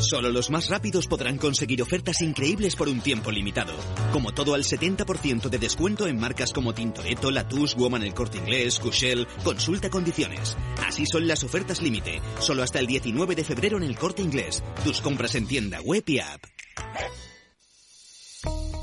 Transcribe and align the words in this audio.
Solo 0.00 0.30
los 0.30 0.50
más 0.50 0.68
rápidos 0.68 1.06
podrán 1.06 1.36
conseguir 1.36 1.82
ofertas 1.82 2.22
increíbles 2.22 2.74
por 2.74 2.88
un 2.88 3.00
tiempo 3.00 3.30
limitado. 3.30 3.74
Como 4.12 4.32
todo 4.32 4.54
al 4.54 4.64
70% 4.64 5.48
de 5.48 5.58
descuento 5.58 6.06
en 6.06 6.18
marcas 6.18 6.52
como 6.52 6.72
Tintoretto, 6.72 7.30
Latus, 7.30 7.74
Woman 7.74 8.02
El 8.02 8.14
Corte 8.14 8.38
Inglés, 8.38 8.78
Cushell. 8.78 9.26
Consulta 9.44 9.90
condiciones. 9.90 10.56
Así 10.86 11.04
son 11.06 11.28
las 11.28 11.44
ofertas 11.44 11.82
límite. 11.82 12.20
Solo 12.38 12.62
hasta 12.62 12.78
el 12.78 12.86
19 12.86 13.34
de 13.34 13.44
febrero 13.44 13.76
en 13.76 13.84
El 13.84 13.98
Corte 13.98 14.22
Inglés. 14.22 14.64
Tus 14.84 15.00
compras 15.00 15.34
en 15.34 15.46
tienda, 15.46 15.80
web 15.82 16.02
y 16.06 16.18
app. 16.18 16.44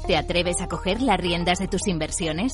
¿Te 0.06 0.16
atreves 0.16 0.62
a 0.62 0.68
coger 0.68 1.02
las 1.02 1.20
riendas 1.20 1.60
de 1.60 1.68
tus 1.68 1.88
inversiones? 1.88 2.54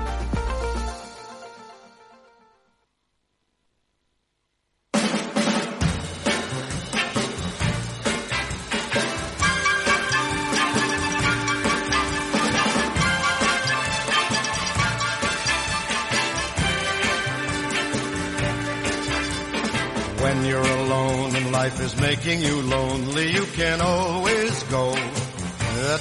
Is 21.81 21.99
making 21.99 22.41
you 22.41 22.61
lonely, 22.61 23.31
you 23.31 23.45
can 23.53 23.81
always 23.81 24.63
go 24.63 24.93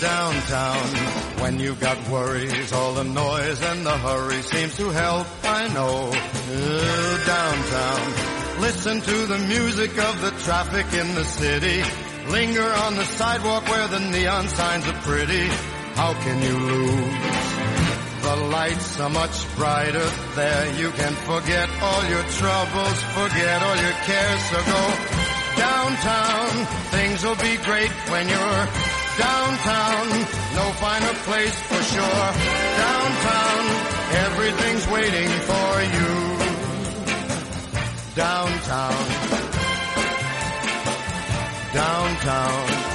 downtown. 0.00 0.86
When 1.40 1.58
you've 1.58 1.80
got 1.80 1.96
worries, 2.08 2.72
all 2.72 2.92
the 2.94 3.04
noise 3.04 3.62
and 3.62 3.86
the 3.86 3.96
hurry 3.96 4.42
seems 4.42 4.76
to 4.76 4.90
help, 4.90 5.26
I 5.44 5.68
know. 5.68 6.12
Downtown. 7.26 8.60
Listen 8.60 9.00
to 9.00 9.26
the 9.26 9.38
music 9.38 9.90
of 9.98 10.20
the 10.20 10.30
traffic 10.44 10.86
in 10.92 11.14
the 11.14 11.24
city. 11.24 11.82
Linger 12.28 12.70
on 12.84 12.96
the 12.96 13.04
sidewalk 13.04 13.66
where 13.68 13.88
the 13.88 14.00
neon 14.00 14.48
signs 14.48 14.86
are 14.86 15.00
pretty. 15.00 15.46
How 15.94 16.12
can 16.12 16.42
you 16.42 16.58
lose? 16.58 17.50
The 18.22 18.36
lights 18.36 19.00
are 19.00 19.10
much 19.10 19.56
brighter 19.56 20.08
there. 20.36 20.74
You 20.78 20.90
can 20.90 21.14
forget 21.24 21.68
all 21.80 22.04
your 22.04 22.22
troubles, 22.22 23.02
forget 23.16 23.62
all 23.62 23.76
your 23.76 23.96
cares. 24.04 24.42
So 24.50 24.56
go 24.56 25.19
downtown. 25.60 26.50
Things 26.96 27.22
will 27.24 27.40
be 27.48 27.54
great 27.68 27.92
when 28.12 28.24
you're 28.28 28.64
downtown. 29.26 30.06
No 30.58 30.66
finer 30.82 31.14
place 31.28 31.56
for 31.68 31.82
sure. 31.92 32.26
Downtown, 32.84 33.64
everything's 34.26 34.86
waiting 34.96 35.30
for 35.50 35.70
you. 35.96 36.12
Downtown. 38.14 39.04
Downtown. 41.74 42.89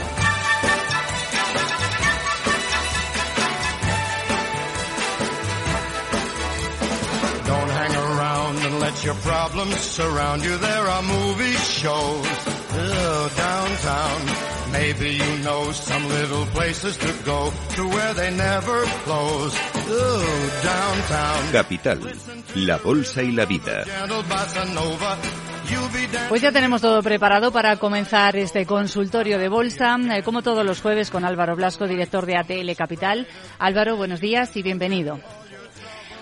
Let 8.95 9.03
your 9.03 9.15
problems 9.15 9.75
surround 9.79 10.43
you. 10.43 10.57
There 10.57 10.87
are 10.87 11.01
movie 11.01 11.57
shows 11.57 12.27
oh, 12.71 13.29
downtown. 13.35 14.21
Maybe 14.71 15.15
you 15.15 15.43
know 15.43 15.71
some 15.71 16.07
little 16.07 16.45
places 16.47 16.97
to 16.97 17.11
go 17.25 17.51
to 17.75 17.87
where 17.87 18.13
they 18.13 18.31
never 18.31 18.83
close. 19.03 19.53
Oh, 19.87 20.61
downtown. 20.63 21.51
Capital, 21.51 21.99
la 22.55 22.77
bolsa 22.77 23.21
y 23.21 23.31
la 23.31 23.45
vida. 23.45 23.85
Pues 26.29 26.41
ya 26.41 26.51
tenemos 26.51 26.81
todo 26.81 27.01
preparado 27.01 27.51
para 27.51 27.77
comenzar 27.77 28.35
este 28.35 28.65
consultorio 28.65 29.39
de 29.39 29.49
bolsa, 29.49 29.97
eh, 30.11 30.23
como 30.23 30.41
todos 30.41 30.65
los 30.65 30.81
jueves, 30.81 31.09
con 31.09 31.25
Álvaro 31.25 31.55
Blasco, 31.55 31.87
director 31.87 32.25
de 32.25 32.37
ATL 32.37 32.75
Capital. 32.77 33.27
Álvaro, 33.59 33.97
buenos 33.97 34.21
días 34.21 34.55
y 34.55 34.61
bienvenido. 34.61 35.19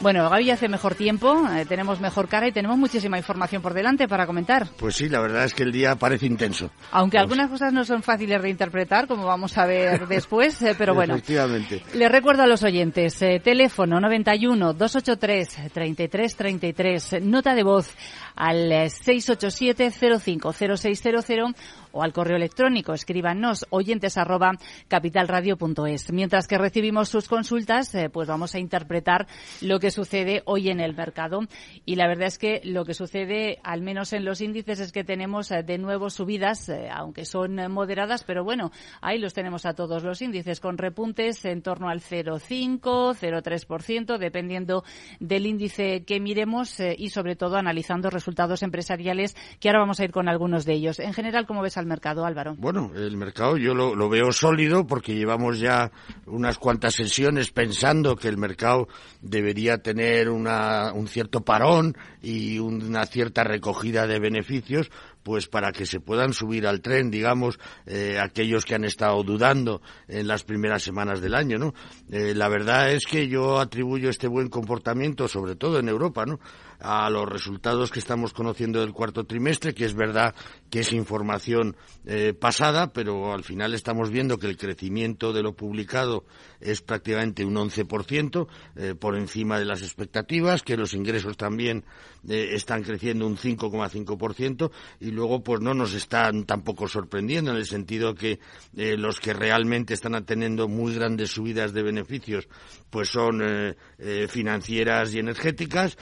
Bueno, 0.03 0.27
hoy 0.27 0.51
hace 0.51 0.67
mejor 0.67 0.95
tiempo, 0.95 1.47
eh, 1.55 1.65
tenemos 1.65 2.01
mejor 2.01 2.27
cara 2.27 2.45
y 2.45 2.51
tenemos 2.51 2.77
muchísima 2.77 3.17
información 3.17 3.61
por 3.61 3.73
delante 3.73 4.05
para 4.05 4.25
comentar. 4.25 4.67
Pues 4.77 4.95
sí, 4.95 5.07
la 5.07 5.21
verdad 5.21 5.45
es 5.45 5.53
que 5.53 5.63
el 5.63 5.71
día 5.71 5.95
parece 5.95 6.25
intenso. 6.25 6.69
Aunque 6.91 7.17
algunas 7.17 7.49
cosas 7.49 7.71
no 7.71 7.85
son 7.85 8.03
fáciles 8.03 8.41
de 8.41 8.49
interpretar, 8.49 9.07
como 9.07 9.23
vamos 9.23 9.57
a 9.57 9.65
ver 9.65 10.05
después, 10.09 10.61
eh, 10.61 10.75
pero 10.77 10.93
bueno. 10.93 11.13
Efectivamente. 11.15 11.83
Les 11.93 12.11
recuerdo 12.11 12.43
a 12.43 12.47
los 12.47 12.63
oyentes, 12.63 13.21
eh, 13.21 13.39
teléfono 13.41 14.01
91 14.01 14.73
283 14.73 15.71
33 15.71 16.35
33, 16.35 17.21
nota 17.21 17.55
de 17.55 17.63
voz 17.63 17.89
al 18.35 18.69
eh, 18.73 18.89
687 18.89 19.89
050600 20.19 21.55
o 21.93 22.03
al 22.03 22.11
correo 22.11 22.35
electrónico, 22.35 22.93
escríbanos 22.93 23.65
oyentes 23.69 24.17
arroba 24.17 24.51
capitalradio.es. 24.87 26.11
Mientras 26.11 26.47
que 26.47 26.57
recibimos 26.57 27.07
sus 27.07 27.29
consultas, 27.29 27.93
eh, 27.95 28.09
pues 28.09 28.27
vamos 28.27 28.55
a 28.55 28.59
interpretar 28.59 29.27
lo 29.61 29.79
que 29.79 29.91
sucede 29.91 30.41
hoy 30.45 30.69
en 30.69 30.79
el 30.79 30.95
mercado. 30.95 31.41
Y 31.85 31.95
la 31.95 32.07
verdad 32.07 32.27
es 32.27 32.39
que 32.39 32.61
lo 32.63 32.83
que 32.83 32.95
sucede, 32.95 33.59
al 33.63 33.81
menos 33.81 34.11
en 34.11 34.25
los 34.25 34.41
índices, 34.41 34.79
es 34.79 34.91
que 34.91 35.03
tenemos 35.03 35.51
eh, 35.51 35.61
de 35.61 35.77
nuevo 35.77 36.09
subidas, 36.09 36.67
eh, 36.69 36.89
aunque 36.91 37.25
son 37.25 37.55
moderadas, 37.71 38.23
pero 38.23 38.43
bueno, 38.43 38.71
ahí 38.99 39.19
los 39.19 39.33
tenemos 39.33 39.65
a 39.67 39.73
todos 39.73 40.03
los 40.03 40.21
índices, 40.21 40.59
con 40.59 40.79
repuntes 40.79 41.45
en 41.45 41.61
torno 41.61 41.89
al 41.89 42.01
0,5, 42.01 42.81
0,3%, 42.81 44.17
dependiendo 44.17 44.83
del 45.19 45.45
índice 45.45 46.03
que 46.05 46.19
miremos 46.19 46.79
y 46.79 47.09
sobre 47.09 47.35
todo 47.35 47.57
analizando 47.57 48.09
resultados 48.09 48.63
empresariales, 48.63 49.35
que 49.59 49.69
ahora 49.69 49.81
vamos 49.81 49.99
a 49.99 50.05
ir 50.05 50.11
con 50.11 50.27
algunos 50.27 50.65
de 50.65 50.73
ellos. 50.73 50.99
En 50.99 51.13
general, 51.13 51.45
¿cómo 51.45 51.61
ves 51.61 51.77
mercado, 51.85 52.25
Álvaro? 52.25 52.55
Bueno, 52.57 52.91
el 52.95 53.17
mercado 53.17 53.57
yo 53.57 53.73
lo, 53.73 53.95
lo 53.95 54.09
veo 54.09 54.31
sólido 54.31 54.85
porque 54.85 55.15
llevamos 55.15 55.59
ya 55.59 55.91
unas 56.25 56.57
cuantas 56.57 56.95
sesiones 56.95 57.51
pensando 57.51 58.15
que 58.15 58.27
el 58.27 58.37
mercado 58.37 58.87
debería 59.21 59.77
tener 59.77 60.29
una, 60.29 60.93
un 60.93 61.07
cierto 61.07 61.41
parón 61.41 61.95
y 62.21 62.59
una 62.59 63.05
cierta 63.05 63.43
recogida 63.43 64.07
de 64.07 64.19
beneficios 64.19 64.89
pues 65.23 65.47
para 65.47 65.71
que 65.71 65.85
se 65.85 65.99
puedan 65.99 66.33
subir 66.33 66.67
al 66.67 66.81
tren, 66.81 67.09
digamos, 67.09 67.59
eh, 67.85 68.19
aquellos 68.21 68.65
que 68.65 68.75
han 68.75 68.83
estado 68.83 69.23
dudando 69.23 69.81
en 70.07 70.27
las 70.27 70.43
primeras 70.43 70.83
semanas 70.83 71.21
del 71.21 71.33
año, 71.33 71.57
¿no? 71.57 71.73
Eh, 72.11 72.33
la 72.35 72.49
verdad 72.49 72.91
es 72.91 73.05
que 73.05 73.27
yo 73.27 73.59
atribuyo 73.59 74.09
este 74.09 74.27
buen 74.27 74.49
comportamiento, 74.49 75.27
sobre 75.27 75.55
todo 75.55 75.79
en 75.79 75.89
Europa, 75.89 76.25
¿no? 76.25 76.39
a 76.83 77.09
los 77.09 77.27
resultados 77.27 77.91
que 77.91 77.99
estamos 77.99 78.33
conociendo 78.33 78.81
del 78.81 78.91
cuarto 78.91 79.23
trimestre, 79.23 79.73
que 79.73 79.85
es 79.85 79.95
verdad 79.95 80.35
que 80.69 80.81
es 80.81 80.91
información 80.91 81.77
eh, 82.05 82.33
pasada, 82.33 82.91
pero 82.91 83.33
al 83.33 83.43
final 83.43 83.73
estamos 83.73 84.09
viendo 84.09 84.37
que 84.37 84.47
el 84.47 84.57
crecimiento 84.57 85.31
de 85.31 85.41
lo 85.41 85.55
publicado 85.55 86.25
es 86.59 86.81
prácticamente 86.81 87.45
un 87.45 87.55
11%, 87.55 88.47
eh, 88.75 88.95
por 88.95 89.15
encima 89.15 89.59
de 89.59 89.65
las 89.65 89.81
expectativas, 89.81 90.61
que 90.61 90.75
los 90.75 90.93
ingresos 90.93 91.37
también 91.37 91.85
están 92.25 92.83
creciendo 92.83 93.27
un 93.27 93.35
5,5% 93.37 94.71
y 95.01 95.11
luego 95.13 95.43
pues 95.43 95.61
no 95.61 95.73
nos 95.73 95.93
están 95.93 96.43
tampoco 96.45 96.87
sorprendiendo 96.87 97.51
en 97.51 97.57
el 97.57 97.65
sentido 97.65 98.13
que 98.13 98.39
eh, 98.75 98.97
los 98.97 99.19
que 99.19 99.33
realmente 99.33 99.93
están 99.93 100.25
teniendo 100.25 100.67
muy 100.67 100.93
grandes 100.93 101.31
subidas 101.31 101.73
de 101.73 101.83
beneficios 101.83 102.47
pues 102.89 103.09
son 103.09 103.41
eh, 103.41 103.75
eh, 103.97 104.27
financieras 104.27 105.13
y 105.13 105.19
energéticas, 105.19 105.97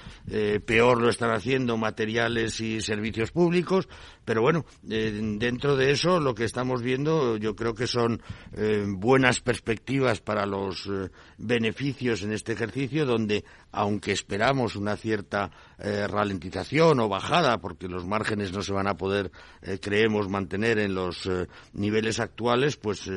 peor 0.65 1.01
lo 1.01 1.09
están 1.09 1.31
haciendo 1.31 1.77
materiales 1.77 2.59
y 2.59 2.81
servicios 2.81 3.31
públicos, 3.31 3.87
pero 4.25 4.41
bueno, 4.41 4.65
dentro 4.81 5.75
de 5.75 5.91
eso 5.91 6.19
lo 6.19 6.35
que 6.35 6.43
estamos 6.43 6.81
viendo 6.81 7.37
yo 7.37 7.55
creo 7.55 7.73
que 7.73 7.87
son 7.87 8.21
buenas 8.97 9.39
perspectivas 9.39 10.19
para 10.19 10.45
los 10.45 10.89
beneficios 11.41 12.21
en 12.21 12.31
este 12.31 12.53
ejercicio 12.53 13.05
donde 13.05 13.43
aunque 13.71 14.11
esperamos 14.11 14.75
una 14.75 14.95
cierta 14.95 15.49
eh, 15.79 16.05
ralentización 16.07 16.99
o 16.99 17.09
bajada 17.09 17.59
porque 17.59 17.87
los 17.87 18.05
márgenes 18.05 18.51
no 18.53 18.61
se 18.61 18.73
van 18.73 18.87
a 18.87 18.97
poder 18.97 19.31
eh, 19.61 19.79
creemos 19.81 20.29
mantener 20.29 20.77
en 20.77 20.93
los 20.93 21.25
eh, 21.25 21.47
niveles 21.73 22.19
actuales 22.19 22.77
pues 22.77 23.09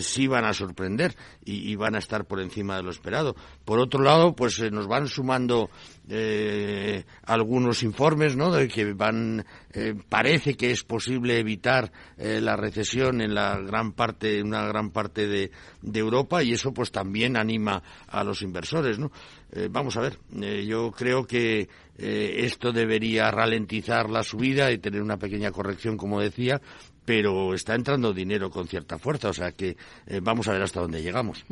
sí 0.00 0.26
van 0.26 0.44
a 0.44 0.52
sorprender 0.52 1.16
y, 1.44 1.70
y 1.70 1.76
van 1.76 1.94
a 1.94 1.98
estar 1.98 2.24
por 2.24 2.40
encima 2.40 2.76
de 2.76 2.82
lo 2.82 2.90
esperado. 2.90 3.34
Por 3.64 3.78
otro 3.78 4.02
lado 4.02 4.34
pues 4.34 4.60
nos 4.70 4.86
van 4.86 5.08
sumando 5.08 5.70
eh, 6.08 7.04
algunos 7.24 7.82
informes, 7.82 8.36
¿no? 8.36 8.52
De 8.52 8.68
que 8.68 8.92
van, 8.92 9.44
eh, 9.72 9.94
parece 10.08 10.56
que 10.56 10.70
es 10.70 10.84
posible 10.84 11.38
evitar 11.40 11.90
eh, 12.16 12.40
la 12.40 12.54
recesión 12.54 13.20
en 13.20 13.34
la 13.34 13.58
gran 13.58 13.92
parte, 13.92 14.40
una 14.40 14.66
gran 14.66 14.90
parte 14.90 15.26
de, 15.26 15.50
de, 15.82 15.98
Europa 15.98 16.44
y 16.44 16.52
eso 16.52 16.72
pues 16.72 16.92
también 16.92 17.36
anima 17.36 17.82
a 18.06 18.22
los 18.22 18.42
inversores, 18.42 18.98
¿no? 18.98 19.10
vamos 19.70 19.96
a 19.96 20.00
ver, 20.00 20.18
yo 20.66 20.90
creo 20.90 21.24
que 21.24 21.68
esto 21.96 22.72
debería 22.72 23.30
ralentizar 23.30 24.10
la 24.10 24.22
subida 24.22 24.70
y 24.70 24.78
tener 24.78 25.00
una 25.00 25.16
pequeña 25.16 25.50
corrección, 25.50 25.96
como 25.96 26.20
decía, 26.20 26.60
pero 27.06 27.54
está 27.54 27.74
entrando 27.76 28.12
dinero 28.12 28.50
con 28.50 28.66
cierta 28.66 28.98
fuerza, 28.98 29.30
o 29.30 29.32
sea 29.32 29.52
que 29.52 29.76
eh, 30.06 30.20
vamos 30.20 30.48
a 30.48 30.52
ver 30.52 30.62
hasta 30.62 30.80
dónde 30.80 31.02
llegamos. 31.02 31.44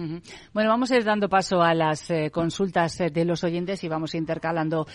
Bueno, 0.52 0.68
vamos 0.68 0.90
a 0.90 0.96
ir 0.96 1.04
dando 1.04 1.28
paso 1.28 1.62
a 1.62 1.72
las 1.74 2.10
eh, 2.10 2.30
consultas 2.32 3.00
eh, 3.00 3.08
de 3.08 3.24
los 3.24 3.44
oyentes 3.44 3.82
y 3.84 3.88
vamos 3.88 4.14
intercalando 4.14 4.86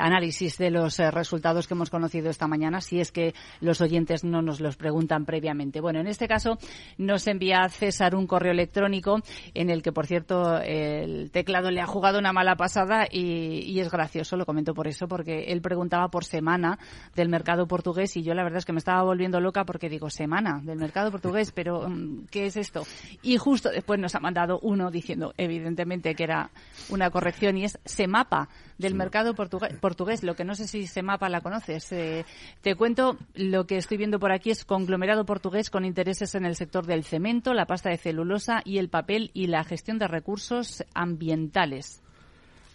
análisis 0.00 0.58
de 0.58 0.70
los 0.70 0.98
resultados 0.98 1.68
que 1.68 1.74
hemos 1.74 1.90
conocido 1.90 2.28
esta 2.28 2.48
mañana, 2.48 2.80
si 2.80 3.00
es 3.00 3.12
que 3.12 3.34
los 3.60 3.80
oyentes 3.80 4.24
no 4.24 4.42
nos 4.42 4.60
los 4.60 4.76
preguntan 4.76 5.24
previamente. 5.24 5.80
Bueno, 5.80 6.00
en 6.00 6.08
este 6.08 6.26
caso 6.26 6.58
nos 6.98 7.26
envía 7.28 7.68
César 7.68 8.16
un 8.16 8.26
correo 8.26 8.52
electrónico 8.52 9.20
en 9.54 9.70
el 9.70 9.82
que, 9.82 9.92
por 9.92 10.06
cierto, 10.06 10.58
el 10.58 11.30
teclado 11.30 11.70
le 11.70 11.80
ha 11.80 11.86
jugado 11.86 12.18
una 12.18 12.32
mala 12.32 12.56
pasada 12.56 13.06
y, 13.10 13.62
y 13.64 13.78
es 13.78 13.90
gracioso, 13.90 14.36
lo 14.36 14.44
comento 14.44 14.74
por 14.74 14.88
eso, 14.88 15.06
porque 15.06 15.44
él 15.52 15.62
preguntaba 15.62 16.08
por 16.08 16.24
semana 16.24 16.78
del 17.14 17.28
mercado 17.28 17.68
portugués 17.68 18.16
y 18.16 18.22
yo 18.22 18.34
la 18.34 18.42
verdad 18.42 18.58
es 18.58 18.64
que 18.64 18.72
me 18.72 18.78
estaba 18.78 19.02
volviendo 19.02 19.40
loca 19.40 19.64
porque 19.64 19.88
digo, 19.88 19.99
semana 20.08 20.60
del 20.62 20.78
mercado 20.78 21.10
portugués, 21.10 21.52
pero 21.52 21.88
mm, 21.88 22.26
¿qué 22.30 22.46
es 22.46 22.56
esto? 22.56 22.86
Y 23.22 23.36
justo 23.36 23.68
después 23.70 24.00
nos 24.00 24.14
ha 24.14 24.20
mandado 24.20 24.58
uno 24.60 24.90
diciendo, 24.90 25.34
evidentemente, 25.36 26.14
que 26.14 26.24
era 26.24 26.50
una 26.88 27.10
corrección 27.10 27.58
y 27.58 27.64
es 27.64 27.78
Semapa 27.84 28.48
del 28.78 28.94
mercado 28.94 29.34
portugués, 29.34 30.22
Lo 30.22 30.34
que 30.34 30.44
no 30.44 30.54
sé 30.54 30.66
si 30.66 30.86
Semapa 30.86 31.28
la 31.28 31.42
conoces. 31.42 31.92
Eh, 31.92 32.24
te 32.62 32.74
cuento, 32.74 33.18
lo 33.34 33.66
que 33.66 33.76
estoy 33.76 33.98
viendo 33.98 34.18
por 34.18 34.32
aquí 34.32 34.50
es 34.50 34.64
conglomerado 34.64 35.26
portugués 35.26 35.68
con 35.68 35.84
intereses 35.84 36.34
en 36.34 36.46
el 36.46 36.56
sector 36.56 36.86
del 36.86 37.04
cemento, 37.04 37.52
la 37.52 37.66
pasta 37.66 37.90
de 37.90 37.98
celulosa 37.98 38.62
y 38.64 38.78
el 38.78 38.88
papel 38.88 39.30
y 39.34 39.48
la 39.48 39.64
gestión 39.64 39.98
de 39.98 40.08
recursos 40.08 40.84
ambientales. 40.94 42.02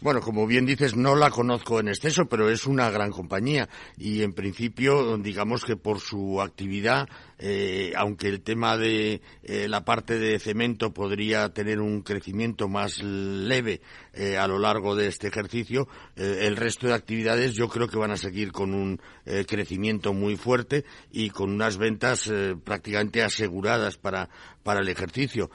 Bueno, 0.02 0.20
como 0.22 0.46
bien 0.46 0.66
dices, 0.66 0.96
no 0.96 1.16
la 1.16 1.30
conozco 1.30 1.80
en 1.80 1.88
exceso, 1.88 2.26
pero 2.26 2.50
es 2.50 2.66
una 2.66 2.90
gran 2.90 3.12
compañía. 3.12 3.70
Y 3.98 4.24
en 4.24 4.34
principio, 4.34 5.18
digamos 5.18 5.64
que 5.64 5.78
por 5.78 6.00
su 6.00 6.42
actividad, 6.42 7.08
eh, 7.38 7.94
aunque 7.98 8.30
el 8.30 8.42
tema 8.42 8.78
de 8.78 9.22
eh, 9.44 9.68
la 9.68 9.84
parte 9.84 10.18
de 10.18 10.40
cemento 10.40 10.94
podría 10.94 11.50
tener 11.50 11.82
un 11.82 12.02
crecimiento 12.02 12.70
más 12.70 13.04
leve 13.04 13.82
eh, 14.14 14.38
a 14.38 14.48
lo 14.48 14.58
largo 14.58 14.96
de 14.96 15.08
este 15.08 15.28
ejercicio, 15.28 15.88
el 16.16 16.56
resto 16.56 16.88
de 16.88 16.94
actividades 16.94 17.54
yo 17.54 17.68
creo 17.68 17.88
que 17.90 17.98
van 17.98 18.12
a 18.12 18.18
seguir 18.18 18.52
con 18.52 18.74
un 18.74 19.02
crecimiento 19.48 20.14
muy 20.14 20.38
fuerte 20.38 20.86
y 21.12 21.30
con 21.30 21.52
unas 21.52 21.78
ventas 21.78 22.32
prácticamente 22.64 23.22
aseguradas 23.22 23.98
para, 23.98 24.30
para 24.64 24.80
el 24.80 24.90
ejercicio. 24.90 25.50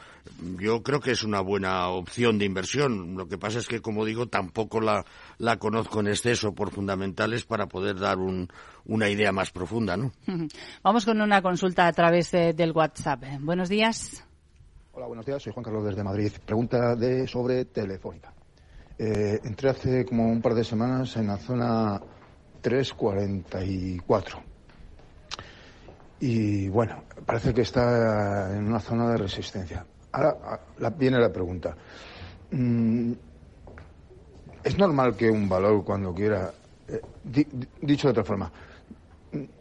Yo 0.58 0.82
creo 0.82 1.00
que 1.00 1.10
es 1.12 1.24
una 1.24 1.40
buena 1.40 1.88
opción 1.88 2.38
de 2.38 2.44
inversión. 2.44 3.16
Lo 3.16 3.26
que 3.26 3.38
pasa 3.38 3.58
es 3.58 3.66
que, 3.66 3.80
como 3.80 4.04
digo, 4.04 4.26
tampoco 4.28 4.80
la, 4.80 5.04
la 5.38 5.58
conozco 5.58 6.00
en 6.00 6.08
exceso 6.08 6.54
por 6.54 6.70
fundamentales 6.70 7.44
para 7.44 7.66
poder 7.66 7.98
dar 7.98 8.18
un, 8.18 8.48
una 8.84 9.08
idea 9.08 9.32
más 9.32 9.50
profunda, 9.50 9.96
¿no? 9.96 10.12
Vamos 10.82 11.04
con 11.04 11.20
una 11.20 11.42
consulta 11.42 11.69
a 11.78 11.92
través 11.92 12.30
del 12.32 12.72
WhatsApp. 12.72 13.22
Buenos 13.40 13.68
días. 13.68 14.24
Hola, 14.92 15.06
buenos 15.06 15.24
días. 15.24 15.42
Soy 15.42 15.52
Juan 15.52 15.64
Carlos 15.64 15.84
desde 15.84 16.02
Madrid. 16.02 16.32
Pregunta 16.44 16.96
de 16.96 17.26
sobre 17.26 17.66
Telefónica. 17.66 18.32
Eh, 18.98 19.40
entré 19.44 19.70
hace 19.70 20.04
como 20.04 20.28
un 20.28 20.42
par 20.42 20.54
de 20.54 20.64
semanas 20.64 21.16
en 21.16 21.28
la 21.28 21.36
zona 21.36 22.00
344. 22.60 24.42
Y 26.20 26.68
bueno, 26.68 27.04
parece 27.24 27.54
que 27.54 27.62
está 27.62 28.54
en 28.54 28.66
una 28.66 28.80
zona 28.80 29.10
de 29.12 29.16
resistencia. 29.16 29.86
Ahora 30.12 30.60
viene 30.98 31.18
la 31.18 31.32
pregunta. 31.32 31.76
Mm, 32.50 33.12
¿Es 34.62 34.76
normal 34.76 35.16
que 35.16 35.30
un 35.30 35.48
valor 35.48 35.84
cuando 35.84 36.12
quiera, 36.12 36.52
eh, 36.88 37.00
dicho 37.80 38.08
de 38.08 38.12
otra 38.12 38.24
forma, 38.24 38.52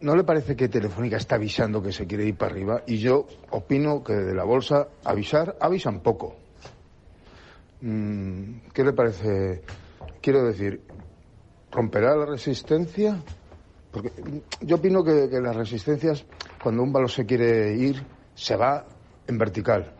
¿no 0.02 0.16
le 0.16 0.24
parece 0.24 0.56
que 0.56 0.68
Telefónica 0.68 1.18
está 1.18 1.36
avisando 1.36 1.82
que 1.82 1.92
se 1.92 2.08
quiere 2.08 2.26
ir 2.26 2.36
para 2.36 2.52
arriba? 2.52 2.84
Y 2.88 2.98
yo 2.98 3.28
opino 3.52 4.04
que 4.04 4.14
de 4.14 4.34
la 4.34 4.44
bolsa 4.44 4.88
avisar, 5.04 5.58
avisan 5.60 6.02
poco. 6.02 6.36
Mm, 7.82 8.72
¿Qué 8.74 8.84
le 8.84 8.94
parece? 8.94 9.62
Quiero 10.22 10.44
decir, 10.44 10.82
¿romperá 11.72 12.16
la 12.16 12.26
resistencia? 12.26 13.22
Porque 13.92 14.12
yo 14.62 14.76
opino 14.76 15.04
que, 15.04 15.28
las 15.42 15.56
resistencias, 15.56 16.26
cuando 16.62 16.84
un 16.84 16.92
valor 16.92 17.10
se 17.10 17.26
quiere 17.26 17.74
ir, 17.76 18.04
se 18.36 18.56
va 18.56 18.86
en 19.28 19.38
vertical. 19.38 19.94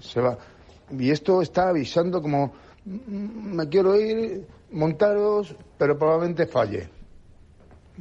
Se 0.00 0.20
va. 0.20 0.38
Y 0.90 1.10
esto 1.10 1.42
está 1.42 1.68
avisando 1.68 2.22
como 2.22 2.52
me 2.84 3.68
quiero 3.68 4.00
ir, 4.00 4.46
montaros, 4.70 5.54
pero 5.76 5.98
probablemente 5.98 6.46
falle. 6.46 6.88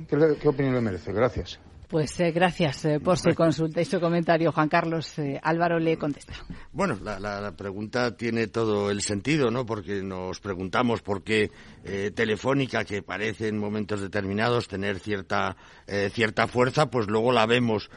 ¿Qué, 0.07 0.47
opinión 0.47 0.75
le 0.75 0.81
merece? 0.81 1.13
Gracias. 1.13 1.59
Pues 1.87 2.19
eh, 2.19 2.31
gracias 2.31 2.83
eh, 2.85 2.99
por 2.99 3.17
su 3.17 3.33
consulta 3.35 3.79
y 3.79 3.85
su 3.85 3.99
comentario, 3.99 4.51
Juan 4.51 4.67
Carlos. 4.67 5.19
Eh, 5.19 5.39
Álvaro 5.41 5.77
le 5.79 5.97
contesta. 5.97 6.33
Bueno, 6.71 6.97
la, 7.03 7.53
pregunta 7.55 8.17
tiene 8.17 8.47
todo 8.47 8.89
el 8.89 9.01
sentido, 9.01 9.51
¿no? 9.51 9.65
Porque 9.65 10.01
nos 10.01 10.39
preguntamos 10.39 11.01
por 11.01 11.23
qué 11.23 11.51
Telefónica, 12.15 12.83
que 12.83 13.03
parece 13.03 13.47
en 13.47 13.59
momentos 13.59 14.01
determinados 14.01 14.67
tener 14.67 14.99
cierta 14.99 15.55
cierta 16.11 16.47
fuerza, 16.47 16.89
pues 16.89 17.07
luego 17.07 17.31
la 17.31 17.45
vemos 17.45 17.89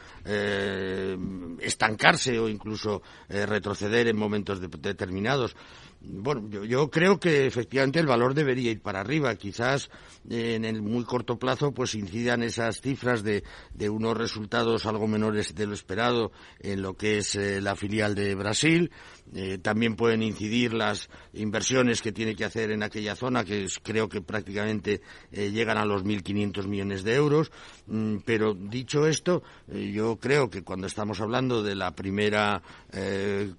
estancarse 1.59 2.39
o 2.39 2.47
incluso 2.47 3.01
retroceder 3.27 4.07
en 4.07 4.17
momentos 4.17 4.61
determinados. 4.61 5.55
Bueno, 6.01 6.47
yo, 6.49 6.89
creo 6.89 7.19
que 7.19 7.45
efectivamente 7.45 7.99
el 7.99 8.07
valor 8.07 8.33
debería 8.33 8.71
ir 8.71 8.81
para 8.81 9.01
arriba. 9.01 9.35
Quizás 9.35 9.89
eh, 10.29 10.55
en 10.55 10.63
el 10.63 10.81
muy 10.81 11.03
corto 11.03 11.37
plazo 11.37 11.73
pues 11.73 11.93
incidan 11.93 12.41
esas 12.41 12.79
cifras 12.79 13.21
de, 13.21 13.43
de 13.73 13.89
unos 13.89 14.17
resultados 14.17 14.85
algo 14.85 15.07
menores 15.07 15.53
de 15.53 15.67
lo 15.67 15.73
esperado 15.73 16.31
en 16.61 16.81
lo 16.81 16.93
que 16.93 17.17
es 17.17 17.35
eh, 17.35 17.59
la 17.59 17.75
filial 17.75 18.15
de 18.15 18.33
Brasil. 18.35 18.91
Eh, 19.35 19.57
también 19.57 19.97
pueden 19.97 20.23
incidir 20.23 20.73
las 20.73 21.09
inversiones 21.33 22.01
que 22.01 22.13
tiene 22.13 22.33
que 22.33 22.45
hacer 22.45 22.71
en 22.71 22.81
aquella 22.81 23.15
zona, 23.15 23.43
que 23.43 23.67
creo 23.83 24.07
que 24.07 24.21
prácticamente 24.21 25.01
llegan 25.31 25.77
a 25.77 25.85
los 25.85 26.05
1.500 26.05 26.65
millones 26.65 27.03
de 27.03 27.15
euros. 27.15 27.51
Mm, 27.87 28.19
pero 28.25 28.53
dicho 28.53 29.05
esto, 29.05 29.43
yo 29.67 30.17
creo 30.17 30.49
que 30.49 30.63
cuando 30.63 30.87
estamos 30.87 31.19
hablando 31.19 31.61
de 31.61 31.75
la 31.75 31.93
primera 31.93 32.63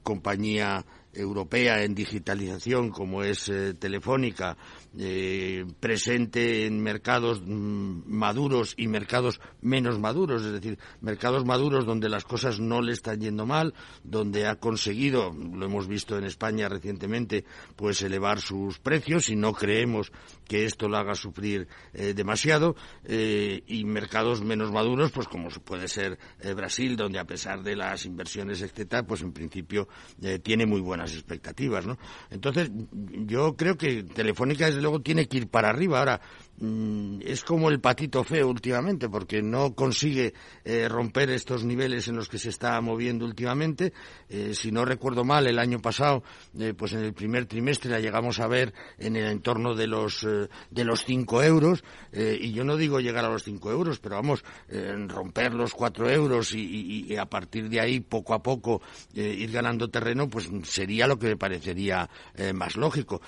compañía 0.03 0.85
europea 1.13 1.83
en 1.83 1.95
digitalización 1.95 2.91
como 2.91 3.23
es 3.23 3.49
eh, 3.49 3.75
Telefónica, 3.75 4.57
eh, 4.99 5.65
presente 5.81 6.67
en 6.67 6.81
mercados 6.81 7.43
mm, 7.45 8.03
maduros 8.07 8.75
y 8.77 8.89
mercados 8.89 9.41
menos 9.61 9.99
maduros, 9.99 10.45
es 10.45 10.53
decir, 10.53 10.79
mercados 11.01 11.45
maduros 11.45 11.85
donde 11.85 12.09
las 12.09 12.25
cosas 12.25 12.61
no 12.61 12.81
le 12.81 12.93
están 12.93 13.21
yendo 13.21 13.47
mal, 13.47 13.75
donde 14.05 14.47
ha 14.47 14.57
conseguido, 14.57 15.33
lo 15.33 15.67
hemos 15.67 15.89
visto 15.89 16.17
en 16.17 16.25
España 16.25 16.69
recientemente, 16.69 17.45
pues 17.77 18.03
elevar 18.03 18.41
sus 18.41 18.79
precios 18.79 19.29
y 19.31 19.37
no 19.37 19.53
creemos 19.53 20.13
que 20.47 20.65
esto 20.65 20.89
lo 20.89 20.97
haga 20.97 21.15
sufrir 21.15 21.69
eh, 21.93 22.15
demasiado, 22.15 22.77
y 23.09 23.85
mercados 23.85 24.43
menos 24.43 24.71
maduros, 24.73 25.11
pues 25.11 25.27
como 25.27 25.49
puede 25.49 25.89
ser 25.89 26.19
Brasil, 26.55 26.97
donde 26.97 27.19
a 27.19 27.25
pesar 27.25 27.63
de 27.63 27.77
las 27.77 28.05
inversiones, 28.05 28.63
etcétera, 28.63 29.03
pues 29.05 29.23
en 29.23 29.33
principio 29.33 29.89
tiene 30.43 30.67
muy 30.67 30.81
buena 30.81 31.00
las 31.01 31.15
expectativas, 31.15 31.87
¿no? 31.87 31.99
Entonces, 32.31 32.71
yo 32.93 33.57
creo 33.57 33.77
que 33.77 34.03
Telefónica, 34.03 34.67
desde 34.67 34.81
luego, 34.81 35.01
tiene 35.01 35.27
que 35.27 35.39
ir 35.39 35.49
para 35.49 35.71
arriba. 35.71 35.99
Ahora, 35.99 36.21
mm, 36.59 37.21
es 37.23 37.43
como 37.43 37.71
el 37.71 37.81
patito 37.81 38.23
feo 38.23 38.49
últimamente, 38.49 39.09
porque 39.09 39.43
no 39.43 39.75
consigue 39.75 40.35
eh, 40.65 40.89
romper 40.89 41.31
estos 41.31 41.65
niveles 41.65 42.09
en 42.09 42.17
los 42.17 42.29
que 42.29 42.39
se 42.39 42.51
está 42.51 42.81
moviendo 42.81 43.25
últimamente. 43.25 43.93
Eh, 44.29 44.53
si 44.55 44.71
no 44.71 44.85
recuerdo 44.85 45.25
mal, 45.25 45.47
el 45.47 45.59
año 45.59 45.81
pasado, 45.81 46.23
eh, 46.59 46.75
pues 46.77 46.93
en 46.93 47.01
el 47.01 47.15
primer 47.15 47.47
trimestre 47.47 47.91
la 47.91 48.01
llegamos 48.01 48.41
a 48.41 48.47
ver 48.47 48.75
en 48.99 49.17
el 49.17 49.27
entorno 49.27 49.75
de 49.75 49.87
los 49.87 50.27
de 50.71 50.85
los 50.85 51.05
5 51.05 51.43
euros. 51.43 51.83
y 52.13 52.53
yo 52.53 52.65
no 52.65 52.77
digo 52.77 53.01
llegar 53.01 53.25
a 53.25 53.31
los 53.31 53.45
5 53.45 53.71
euros, 53.71 53.99
pero 54.01 54.17
vamos, 54.17 54.45
romper 55.09 55.55
los 55.55 55.73
4 55.73 56.11
euros 56.11 56.55
y, 56.55 57.07
y, 57.09 57.17
a 57.17 57.27
partir 57.27 57.69
de 57.69 57.81
ahí, 57.81 58.01
poco 58.01 58.35
a 58.35 58.43
poco, 58.43 58.83
ir 59.15 59.51
ganando 59.51 59.89
terreno, 59.89 60.29
pues 60.29 60.51
sería 60.65 60.90
lo 61.07 61.19
que 61.19 61.29
me 61.29 61.37
parecería 61.37 62.09
eh, 62.35 62.53
más 62.53 62.77
lógico 62.77 63.21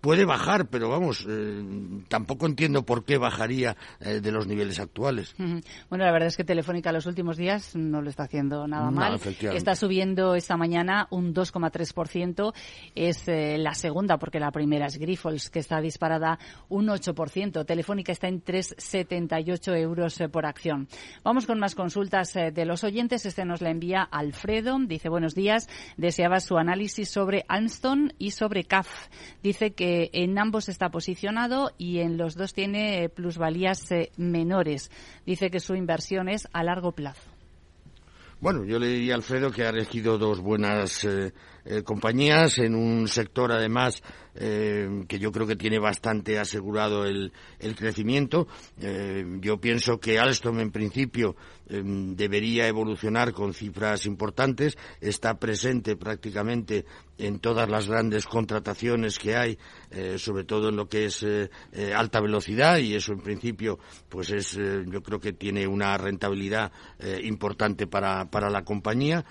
puede 0.00 0.24
bajar, 0.24 0.68
pero 0.68 0.88
vamos, 0.88 1.26
eh, 1.28 1.62
tampoco 2.08 2.46
entiendo 2.46 2.84
por 2.84 3.04
qué 3.04 3.18
bajaría 3.18 3.76
eh, 4.00 4.20
de 4.20 4.32
los 4.32 4.46
niveles 4.46 4.80
actuales. 4.80 5.34
Bueno, 5.36 6.04
la 6.04 6.12
verdad 6.12 6.28
es 6.28 6.36
que 6.36 6.44
Telefónica 6.44 6.92
los 6.92 7.06
últimos 7.06 7.36
días 7.36 7.74
no 7.74 8.02
lo 8.02 8.10
está 8.10 8.24
haciendo 8.24 8.66
nada 8.66 8.90
mal. 8.90 9.20
está 9.52 9.74
subiendo 9.74 10.34
esta 10.34 10.56
mañana 10.56 11.06
un 11.10 11.34
2,3%. 11.34 12.52
Es 12.94 13.28
eh, 13.28 13.56
la 13.58 13.74
segunda, 13.74 14.18
porque 14.18 14.40
la 14.40 14.50
primera 14.50 14.86
es 14.86 14.98
Grifols, 14.98 15.50
que 15.50 15.58
está 15.58 15.80
disparada 15.80 16.38
un 16.68 16.88
8%. 16.88 17.64
Telefónica 17.64 18.12
está 18.12 18.28
en 18.28 18.44
3,78 18.44 19.76
euros 19.78 20.18
por 20.30 20.46
acción. 20.46 20.88
Vamos 21.22 21.46
con 21.46 21.58
más 21.58 21.74
consultas 21.74 22.32
de 22.34 22.64
los 22.64 22.84
oyentes. 22.84 23.26
Este 23.26 23.44
nos 23.44 23.60
la 23.60 23.70
envía 23.70 24.02
Alfredo. 24.02 24.78
Dice, 24.80 25.08
buenos 25.08 25.34
días. 25.34 25.68
Deseaba 25.96 26.40
su 26.40 26.56
análisis 26.56 27.08
sobre 27.08 27.44
Alstom 27.48 28.10
y 28.18 28.32
sobre 28.32 28.64
CAF. 28.64 29.08
Dice 29.42 29.72
que 29.72 30.10
en 30.12 30.38
ambos 30.38 30.68
está 30.68 30.90
posicionado 30.90 31.72
y 31.78 31.98
en 31.98 32.16
los 32.16 32.34
dos 32.34 32.52
tiene 32.54 33.08
plusvalías 33.08 33.90
eh, 33.92 34.10
menores. 34.16 34.90
Dice 35.26 35.50
que 35.50 35.60
su 35.60 35.74
inversión 35.74 36.28
es 36.28 36.48
a 36.52 36.62
largo 36.62 36.92
plazo. 36.92 37.30
Bueno, 38.40 38.64
yo 38.64 38.78
le 38.80 38.88
diría 38.88 39.14
a 39.14 39.16
Alfredo 39.16 39.52
que 39.52 39.64
ha 39.64 39.68
elegido 39.68 40.18
dos 40.18 40.40
buenas 40.40 41.04
eh, 41.04 41.32
eh, 41.64 41.82
compañías 41.84 42.58
en 42.58 42.74
un 42.74 43.06
sector 43.06 43.52
además 43.52 44.02
eh, 44.34 45.04
que 45.06 45.20
yo 45.20 45.30
creo 45.30 45.46
que 45.46 45.54
tiene 45.54 45.78
bastante 45.78 46.38
asegurado 46.38 47.04
el, 47.04 47.32
el 47.60 47.76
crecimiento. 47.76 48.48
Eh, 48.80 49.24
yo 49.40 49.60
pienso 49.60 50.00
que 50.00 50.18
Alstom 50.18 50.58
en 50.60 50.72
principio 50.72 51.36
debería 51.64 52.68
evolucionar 52.68 53.32
con 53.32 53.54
cifras 53.54 54.04
importantes. 54.04 54.76
Está 55.00 55.38
presente 55.38 55.96
prácticamente 55.96 56.84
en 57.16 57.38
todas 57.38 57.66
las 57.70 57.88
grandes 57.88 58.26
contrataciones 58.26 59.18
que 59.18 59.36
hay, 59.36 59.58
sobre 60.18 60.44
todo 60.44 60.68
en 60.68 60.76
lo 60.76 60.86
que 60.86 61.06
es 61.06 61.24
alta 61.96 62.20
velocidad 62.20 62.76
y 62.76 62.94
eso 62.94 63.14
en 63.14 63.20
principio 63.20 63.78
pues 64.10 64.28
es 64.32 64.52
yo 64.52 65.02
creo 65.02 65.18
que 65.18 65.32
tiene 65.32 65.66
una 65.66 65.96
rentabilidad 65.96 66.72
importante 67.22 67.86
para, 67.86 68.26
para 68.30 68.50
la 68.50 68.64
compañía. 68.64 69.24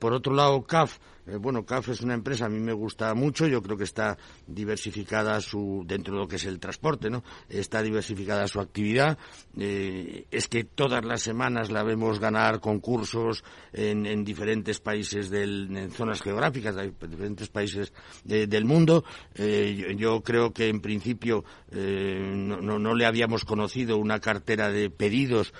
por 0.00 0.12
otro 0.12 0.34
lado, 0.34 0.64
CAF 0.64 0.98
eh, 1.26 1.36
bueno, 1.36 1.64
CAF 1.64 1.90
es 1.90 2.00
una 2.00 2.14
empresa, 2.14 2.46
a 2.46 2.48
mí 2.48 2.58
me 2.58 2.72
gusta 2.72 3.14
mucho, 3.14 3.46
yo 3.46 3.62
creo 3.62 3.76
que 3.76 3.84
está 3.84 4.16
diversificada 4.46 5.40
su, 5.40 5.84
dentro 5.86 6.14
de 6.14 6.20
lo 6.20 6.28
que 6.28 6.36
es 6.36 6.44
el 6.44 6.58
transporte, 6.58 7.10
¿no? 7.10 7.22
Está 7.48 7.82
diversificada 7.82 8.46
su 8.48 8.60
actividad. 8.60 9.18
Eh, 9.58 10.26
es 10.30 10.48
que 10.48 10.64
todas 10.64 11.04
las 11.04 11.22
semanas 11.22 11.70
la 11.70 11.82
vemos 11.82 12.20
ganar 12.20 12.60
concursos 12.60 13.44
en, 13.72 14.24
diferentes 14.24 14.80
países 14.80 15.30
del, 15.30 15.76
en 15.76 15.90
zonas 15.90 16.22
geográficas, 16.22 16.74
de 16.74 16.92
diferentes 17.08 17.48
países 17.48 17.92
del 18.24 18.64
mundo. 18.64 19.04
Eh, 19.34 19.94
yo, 19.96 20.22
creo 20.22 20.52
que 20.52 20.68
en 20.68 20.80
principio 20.80 21.44
no, 21.72 22.94
le 22.94 23.06
habíamos 23.06 23.44
conocido 23.44 23.96
una 23.96 24.20
cartera 24.20 24.70
de 24.70 24.90
pedidos 24.90 25.52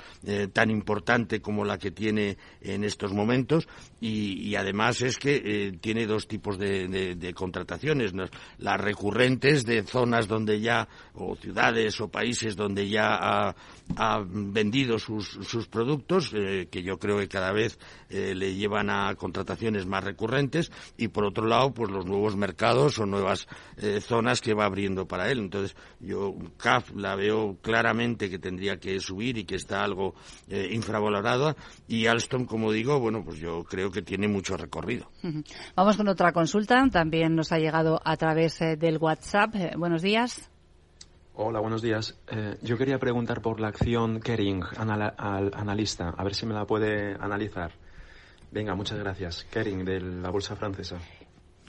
tan 0.52 0.70
importante 0.70 1.40
como 1.40 1.64
la 1.64 1.78
que 1.78 1.90
tiene 1.90 2.36
en 2.60 2.84
estos 2.84 3.12
momentos 3.12 3.68
y 4.00 4.54
además 4.54 5.02
es 5.02 5.18
que 5.18 5.49
tiene 5.80 6.06
dos 6.06 6.26
tipos 6.26 6.58
de, 6.58 7.32
contrataciones. 7.34 8.12
Las 8.58 8.80
recurrentes 8.80 9.64
de 9.64 9.82
zonas 9.82 10.28
donde 10.28 10.60
ya, 10.60 10.88
o 11.14 11.36
ciudades 11.36 12.00
o 12.00 12.08
países 12.08 12.56
donde 12.56 12.88
ya 12.88 13.54
ha, 13.96 14.24
vendido 14.26 14.98
sus, 14.98 15.68
productos, 15.70 16.32
eh, 16.34 16.68
que 16.70 16.82
yo 16.82 16.98
creo 16.98 17.18
que 17.18 17.28
cada 17.28 17.52
vez 17.52 17.78
eh, 18.08 18.34
le 18.34 18.54
llevan 18.54 18.90
a 18.90 19.14
contrataciones 19.14 19.86
más 19.86 20.04
recurrentes, 20.04 20.70
y 20.96 21.08
por 21.08 21.24
otro 21.24 21.46
lado, 21.46 21.72
pues 21.72 21.90
los 21.90 22.06
nuevos 22.06 22.36
mercados 22.36 22.98
o 22.98 23.06
nuevas 23.06 23.46
eh, 23.76 24.00
zonas 24.00 24.40
que 24.40 24.54
va 24.54 24.64
abriendo 24.64 25.06
para 25.06 25.30
él. 25.30 25.38
Entonces, 25.38 25.76
yo 26.00 26.34
CAF 26.56 26.92
la 26.94 27.16
veo 27.16 27.58
claramente 27.60 28.30
que 28.30 28.38
tendría 28.38 28.78
que 28.78 29.00
subir 29.00 29.38
y 29.38 29.44
que 29.44 29.56
está 29.56 29.84
algo 29.84 30.14
infravalorada, 30.48 31.56
y 31.88 32.06
Alstom, 32.06 32.44
como 32.44 32.72
digo, 32.72 32.98
bueno, 33.00 33.24
pues 33.24 33.38
yo 33.38 33.64
creo 33.64 33.90
que 33.90 34.02
tiene 34.02 34.28
mucho 34.28 34.56
recorrido. 34.56 35.10
Vamos 35.74 35.96
con 35.96 36.08
otra 36.08 36.32
consulta. 36.32 36.86
También 36.90 37.34
nos 37.34 37.52
ha 37.52 37.58
llegado 37.58 38.00
a 38.04 38.16
través 38.16 38.60
eh, 38.60 38.76
del 38.76 38.98
WhatsApp. 38.98 39.54
Eh, 39.54 39.72
buenos 39.76 40.02
días. 40.02 40.50
Hola, 41.34 41.60
buenos 41.60 41.80
días. 41.80 42.18
Eh, 42.30 42.56
yo 42.62 42.76
quería 42.76 42.98
preguntar 42.98 43.40
por 43.40 43.60
la 43.60 43.68
acción 43.68 44.20
Kering, 44.20 44.62
al 44.76 45.50
analista, 45.54 46.12
a 46.16 46.24
ver 46.24 46.34
si 46.34 46.44
me 46.44 46.54
la 46.54 46.66
puede 46.66 47.14
analizar. 47.14 47.72
Venga, 48.50 48.74
muchas 48.74 48.98
gracias. 48.98 49.44
Kering, 49.44 49.84
de 49.84 50.00
la 50.00 50.30
Bolsa 50.30 50.56
Francesa. 50.56 50.98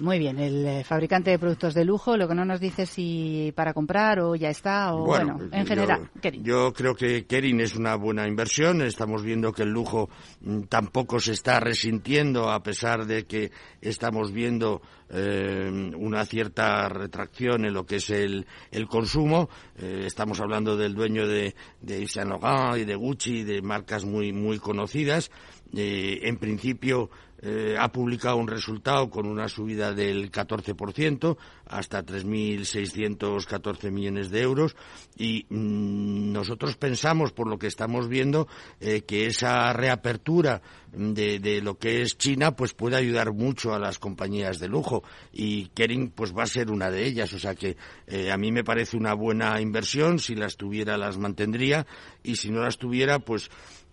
Muy 0.02 0.18
bien, 0.18 0.40
el 0.40 0.66
eh, 0.66 0.84
fabricante 0.84 1.30
de 1.30 1.38
productos 1.38 1.76
de 1.76 1.86
lujo, 1.86 2.18
lo 2.18 2.28
que 2.28 2.34
no 2.34 2.44
nos 2.44 2.60
dice 2.60 2.88
si 2.88 3.54
para 3.56 3.72
comprar 3.72 4.20
o 4.20 4.36
ya 4.36 4.50
está, 4.50 4.96
o 4.96 5.06
bueno, 5.06 5.40
en 5.52 5.68
general. 5.68 6.10
Yo, 6.42 6.74
creo 6.74 6.96
que 6.96 7.26
Kering 7.28 7.60
es 7.60 7.76
una 7.76 7.94
buena 7.96 8.28
inversión. 8.28 8.82
Estamos 8.82 9.22
viendo 9.22 9.54
que 9.54 9.62
el 9.62 9.70
lujo 9.70 10.10
mm, 10.42 10.64
tampoco 10.64 11.20
se 11.20 11.34
está 11.34 11.60
resintiendo, 11.60 12.50
a 12.50 12.64
pesar 12.64 13.06
de 13.06 13.26
que 13.26 13.52
estamos 13.80 14.32
viendo 14.32 14.82
eh, 15.12 15.92
una 15.96 16.26
cierta 16.26 16.90
retracción 16.90 17.66
en 17.66 17.74
lo 17.76 17.86
que 17.86 17.98
es 17.98 18.10
el, 18.10 18.48
el 18.72 18.88
consumo. 18.88 19.50
Eh, 19.78 20.06
estamos 20.08 20.42
hablando 20.42 20.78
del 20.78 20.96
dueño 20.96 21.28
de, 21.28 21.54
de 21.80 22.00
Yves 22.00 22.14
Saint 22.14 22.30
Laurent 22.32 22.82
y 22.82 22.86
de 22.86 22.96
Gucci, 22.96 23.44
de 23.44 23.62
marcas 23.62 24.04
muy, 24.04 24.34
muy 24.34 24.58
conocidas. 24.58 25.30
en 25.74 26.38
principio, 26.38 27.12
eh, 27.42 27.76
ha 27.80 27.92
publicado 27.92 28.38
un 28.38 28.48
resultado 28.48 29.10
con 29.10 29.26
una 29.28 29.48
subida 29.48 29.94
del 29.94 30.32
14% 30.32 31.38
hasta 31.66 32.06
3.614 32.06 33.92
millones 33.92 34.30
de 34.30 34.42
euros 34.42 34.76
y 35.18 35.46
mm, 35.50 36.32
nosotros 36.32 36.78
pensamos, 36.78 37.32
por 37.32 37.48
lo 37.48 37.58
que 37.58 37.68
estamos 37.68 38.08
viendo, 38.08 38.48
eh, 38.80 39.02
que 39.02 39.26
esa 39.26 39.74
reapertura 39.74 40.62
de, 40.92 41.62
lo 41.62 41.78
que 41.78 42.02
es 42.02 42.18
China 42.18 42.56
pues 42.56 42.74
puede 42.74 42.98
ayudar 42.98 43.32
mucho 43.32 43.74
a 43.74 43.80
las 43.80 43.98
compañías 43.98 44.60
de 44.60 44.68
lujo 44.68 45.04
y 45.32 45.68
Kering 45.68 46.12
pues 46.12 46.36
va 46.36 46.44
a 46.44 46.48
ser 46.48 46.70
una 46.70 46.92
de 46.92 47.06
ellas. 47.06 47.34
O 47.34 47.40
sea 47.40 47.56
que 47.56 47.78
eh, 48.08 48.32
a 48.32 48.38
mí 48.38 48.52
me 48.52 48.64
parece 48.64 48.98
una 48.98 49.14
buena 49.14 49.60
inversión. 49.62 50.20
Si 50.20 50.36
las 50.36 50.58
tuviera 50.58 50.98
las 50.98 51.18
mantendría 51.18 51.86
y 52.24 52.36
si 52.36 52.52
no 52.52 52.62
las 52.62 52.78
tuviera 52.78 53.20
pues 53.20 53.50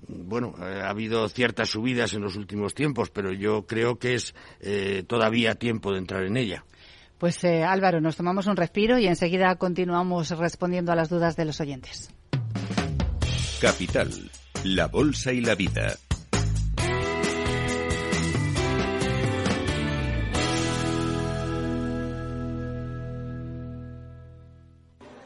bueno, 0.07 0.55
eh, 0.61 0.81
ha 0.83 0.91
habido 0.91 1.29
ciertas 1.29 1.71
subidas 1.71 2.15
en 2.15 2.23
los 2.23 2.37
últimos 2.37 2.75
tiempos, 2.75 3.11
pero 3.11 3.33
yo 3.33 3.67
creo 3.67 3.99
que 3.99 4.15
es 4.15 4.35
eh, 4.61 5.05
todavía 5.07 5.55
tiempo 5.55 5.93
de 5.93 5.99
entrar 5.99 6.25
en 6.25 6.37
ella. 6.37 6.65
Pues 7.19 7.43
eh, 7.45 7.65
Álvaro, 7.65 8.01
nos 8.01 8.17
tomamos 8.17 8.47
un 8.47 8.57
respiro 8.57 8.99
y 8.99 9.07
enseguida 9.07 9.57
continuamos 9.57 10.31
respondiendo 10.31 10.93
a 10.93 10.95
las 10.95 11.09
dudas 11.09 11.37
de 11.37 11.45
los 11.45 11.61
oyentes. 11.61 12.11
Capital, 13.61 14.11
la 14.63 14.87
Bolsa 14.87 15.33
y 15.33 15.41
la 15.41 15.57
Vida. 15.57 15.97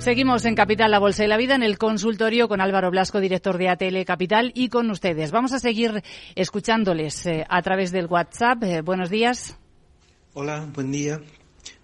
Seguimos 0.00 0.46
en 0.46 0.54
Capital, 0.54 0.90
la 0.90 0.98
Bolsa 0.98 1.26
y 1.26 1.28
la 1.28 1.36
Vida, 1.36 1.54
en 1.54 1.62
el 1.62 1.76
consultorio 1.76 2.48
con 2.48 2.62
Álvaro 2.62 2.90
Blasco, 2.90 3.20
director 3.20 3.58
de 3.58 3.68
ATL 3.68 4.02
Capital, 4.06 4.50
y 4.54 4.70
con 4.70 4.90
ustedes. 4.90 5.30
Vamos 5.30 5.52
a 5.52 5.60
seguir 5.60 6.02
escuchándoles 6.34 7.26
eh, 7.26 7.44
a 7.46 7.60
través 7.60 7.92
del 7.92 8.06
WhatsApp. 8.06 8.62
Eh, 8.64 8.80
buenos 8.80 9.10
días. 9.10 9.58
Hola, 10.32 10.66
buen 10.72 10.90
día. 10.90 11.20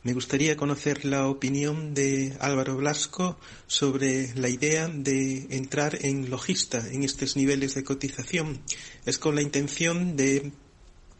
Me 0.03 0.15
gustaría 0.15 0.57
conocer 0.57 1.05
la 1.05 1.29
opinión 1.29 1.93
de 1.93 2.35
Álvaro 2.41 2.79
Blasco 2.79 3.39
sobre 3.67 4.35
la 4.35 4.49
idea 4.49 4.89
de 4.89 5.49
entrar 5.51 5.99
en 6.01 6.31
logista 6.31 6.83
en 6.91 7.03
estos 7.03 7.37
niveles 7.37 7.75
de 7.75 7.85
cotización. 7.85 8.63
Es 9.05 9.19
con 9.19 9.35
la 9.35 9.43
intención 9.43 10.17
de 10.17 10.53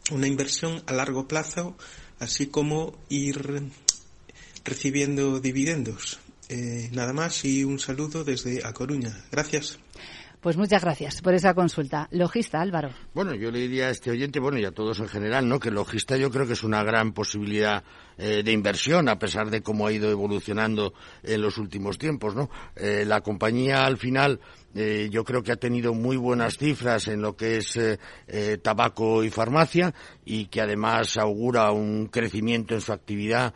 una 0.09 0.25
inversión 0.25 0.81
a 0.87 0.93
largo 0.93 1.27
plazo, 1.27 1.77
así 2.17 2.47
como 2.47 2.97
ir 3.07 3.69
recibiendo 4.65 5.39
dividendos. 5.39 6.19
Eh, 6.49 6.89
nada 6.93 7.11
más 7.11 7.43
y 7.43 7.63
un 7.63 7.77
saludo 7.77 8.23
desde 8.23 8.65
A 8.65 8.71
Coruña. 8.73 9.11
Gracias. 9.31 9.79
Pues 10.39 10.55
muchas 10.55 10.83
gracias 10.83 11.21
por 11.21 11.33
esa 11.33 11.53
consulta. 11.53 12.07
Logista, 12.11 12.61
Álvaro. 12.61 12.91
Bueno, 13.13 13.33
yo 13.33 13.51
le 13.51 13.59
diría 13.59 13.87
a 13.87 13.89
este 13.89 14.11
oyente, 14.11 14.39
bueno, 14.39 14.59
y 14.59 14.65
a 14.65 14.71
todos 14.71 14.99
en 14.99 15.09
general, 15.09 15.49
¿no? 15.49 15.59
Que 15.59 15.71
logista 15.71 16.15
yo 16.15 16.29
creo 16.29 16.45
que 16.45 16.53
es 16.53 16.63
una 16.63 16.83
gran 16.83 17.11
posibilidad 17.11 17.83
eh, 18.17 18.43
de 18.43 18.51
inversión, 18.51 19.09
a 19.09 19.17
pesar 19.17 19.49
de 19.49 19.61
cómo 19.61 19.87
ha 19.87 19.91
ido 19.91 20.09
evolucionando 20.11 20.93
en 21.23 21.41
los 21.41 21.57
últimos 21.57 21.97
tiempos, 21.97 22.35
¿no? 22.35 22.49
Eh, 22.75 23.03
la 23.05 23.21
compañía, 23.21 23.85
al 23.85 23.97
final, 23.97 24.39
yo 25.09 25.23
creo 25.23 25.41
que 25.41 25.51
ha 25.51 25.55
tenido 25.55 25.95
muy 25.95 26.17
buenas 26.17 26.57
cifras 26.59 27.07
en 27.07 27.23
lo 27.23 27.35
que 27.35 27.57
es 27.57 27.79
tabaco 28.61 29.23
y 29.23 29.31
farmacia 29.31 29.91
y 30.23 30.45
que 30.45 30.61
además 30.61 31.17
augura 31.17 31.71
un 31.71 32.05
crecimiento 32.09 32.75
en 32.75 32.81
su 32.81 32.93
actividad 32.93 33.55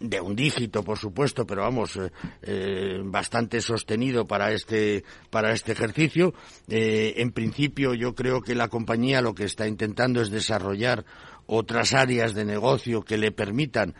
de 0.00 0.20
un 0.20 0.34
dígito, 0.34 0.82
por 0.82 0.98
supuesto, 0.98 1.46
pero 1.46 1.62
vamos, 1.62 1.96
eh, 1.96 2.10
eh, 2.42 3.00
bastante 3.04 3.60
sostenido 3.60 4.26
para 4.26 4.52
este, 4.52 5.04
para 5.28 5.52
este 5.52 5.72
ejercicio. 5.72 6.32
Eh, 6.68 7.14
en 7.18 7.32
principio, 7.32 7.92
yo 7.92 8.14
creo 8.14 8.40
que 8.40 8.54
la 8.54 8.68
compañía 8.68 9.20
lo 9.20 9.34
que 9.34 9.44
está 9.44 9.68
intentando 9.68 10.22
es 10.22 10.30
desarrollar 10.30 11.04
otras 11.52 11.92
áreas 11.94 12.32
de 12.32 12.44
negocio 12.44 13.02
que 13.02 13.18
le 13.18 13.32
permitan 13.32 13.92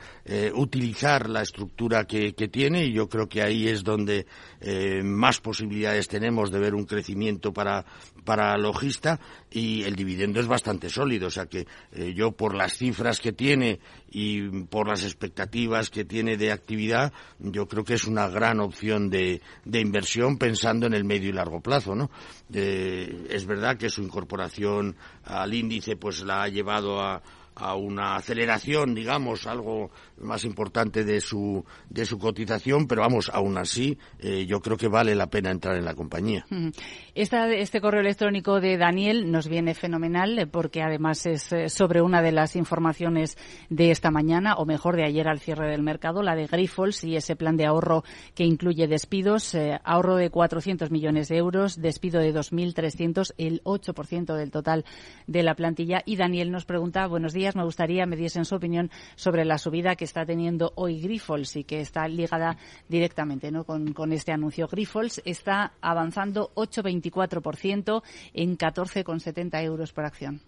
utilizar 0.54 1.28
la 1.28 1.42
estructura 1.42 2.04
que, 2.04 2.30
tiene 2.32 2.84
y 2.84 2.92
yo 2.92 3.08
creo 3.08 3.28
que 3.28 3.42
ahí 3.42 3.66
es 3.66 3.82
donde 3.82 4.24
más 5.02 5.40
posibilidades 5.40 6.06
tenemos 6.06 6.52
de 6.52 6.60
ver 6.60 6.76
un 6.76 6.84
crecimiento 6.84 7.52
para, 7.52 7.84
para 8.24 8.56
logista 8.56 9.20
y 9.50 9.82
el 9.84 9.96
dividendo 9.96 10.40
es 10.40 10.46
bastante 10.46 10.88
sólido. 10.88 11.28
O 11.28 11.30
sea 11.30 11.46
que 11.46 11.66
eh, 11.92 12.12
yo 12.14 12.32
por 12.32 12.54
las 12.54 12.76
cifras 12.76 13.20
que 13.20 13.32
tiene 13.32 13.80
y 14.10 14.48
por 14.64 14.88
las 14.88 15.04
expectativas 15.04 15.90
que 15.90 16.04
tiene 16.04 16.36
de 16.36 16.52
actividad, 16.52 17.12
yo 17.38 17.66
creo 17.66 17.84
que 17.84 17.94
es 17.94 18.04
una 18.04 18.28
gran 18.28 18.60
opción 18.60 19.10
de, 19.10 19.40
de 19.64 19.80
inversión 19.80 20.38
pensando 20.38 20.86
en 20.86 20.94
el 20.94 21.04
medio 21.04 21.28
y 21.28 21.32
largo 21.32 21.60
plazo. 21.60 21.94
¿no? 21.94 22.10
es 22.52 23.46
verdad 23.46 23.76
que 23.76 23.90
su 23.90 24.02
incorporación 24.02 24.96
al 25.24 25.54
índice 25.54 25.96
pues 25.96 26.22
la 26.22 26.42
ha 26.42 26.48
llevado 26.48 27.00
a 27.00 27.22
a 27.60 27.74
una 27.74 28.16
aceleración, 28.16 28.94
digamos, 28.94 29.46
algo 29.46 29.90
más 30.18 30.44
importante 30.44 31.04
de 31.04 31.20
su, 31.20 31.64
de 31.88 32.04
su 32.04 32.18
cotización, 32.18 32.86
pero 32.86 33.02
vamos, 33.02 33.30
aún 33.32 33.56
así, 33.58 33.98
eh, 34.18 34.46
yo 34.46 34.60
creo 34.60 34.76
que 34.76 34.88
vale 34.88 35.14
la 35.14 35.28
pena 35.28 35.50
entrar 35.50 35.76
en 35.76 35.84
la 35.84 35.94
compañía. 35.94 36.46
este 37.14 37.80
correo 37.80 38.00
electrónico 38.00 38.60
de 38.60 38.76
Daniel 38.76 39.30
nos 39.30 39.48
viene 39.48 39.74
fenomenal 39.74 40.38
eh, 40.38 40.46
porque 40.46 40.82
además 40.82 41.26
es 41.26 41.52
eh, 41.52 41.68
sobre 41.68 42.02
una 42.02 42.22
de 42.22 42.32
las 42.32 42.56
informaciones 42.56 43.36
de 43.68 43.90
esta 43.90 44.10
mañana, 44.10 44.54
o 44.54 44.66
mejor 44.66 44.96
de 44.96 45.04
ayer 45.04 45.28
al 45.28 45.40
cierre 45.40 45.70
del 45.70 45.82
mercado, 45.82 46.22
la 46.22 46.34
de 46.34 46.46
Grifols 46.46 47.04
y 47.04 47.16
ese 47.16 47.36
plan 47.36 47.56
de 47.56 47.66
ahorro 47.66 48.04
que 48.34 48.44
incluye 48.44 48.86
despidos, 48.86 49.56
ahorro 49.84 50.16
de 50.16 50.30
400 50.30 50.90
millones 50.90 51.28
de 51.28 51.36
euros, 51.36 51.80
despido 51.80 52.20
de 52.20 52.34
2.300, 52.34 53.34
el 53.38 53.62
8% 53.64 54.34
del 54.34 54.50
total 54.50 54.84
de 55.26 55.42
la 55.42 55.54
plantilla. 55.54 56.02
Y 56.04 56.16
Daniel 56.16 56.50
nos 56.50 56.64
pregunta, 56.64 57.06
buenos 57.06 57.32
días, 57.32 57.49
me 57.56 57.64
gustaría 57.64 58.06
me 58.06 58.16
diesen 58.16 58.44
su 58.44 58.54
opinión 58.54 58.90
sobre 59.16 59.44
la 59.44 59.58
subida 59.58 59.96
que 59.96 60.04
está 60.04 60.24
teniendo 60.24 60.72
hoy 60.76 61.00
Grifols 61.00 61.56
y 61.56 61.64
que 61.64 61.80
está 61.80 62.08
ligada 62.08 62.56
directamente 62.88 63.50
¿no? 63.50 63.64
con, 63.64 63.92
con 63.92 64.12
este 64.12 64.32
anuncio. 64.32 64.68
Grifols 64.68 65.22
está 65.24 65.72
avanzando 65.80 66.52
8,24% 66.54 68.02
en 68.34 68.58
14,70 68.58 69.62
euros 69.62 69.92
por 69.92 70.04
acción. 70.04 70.40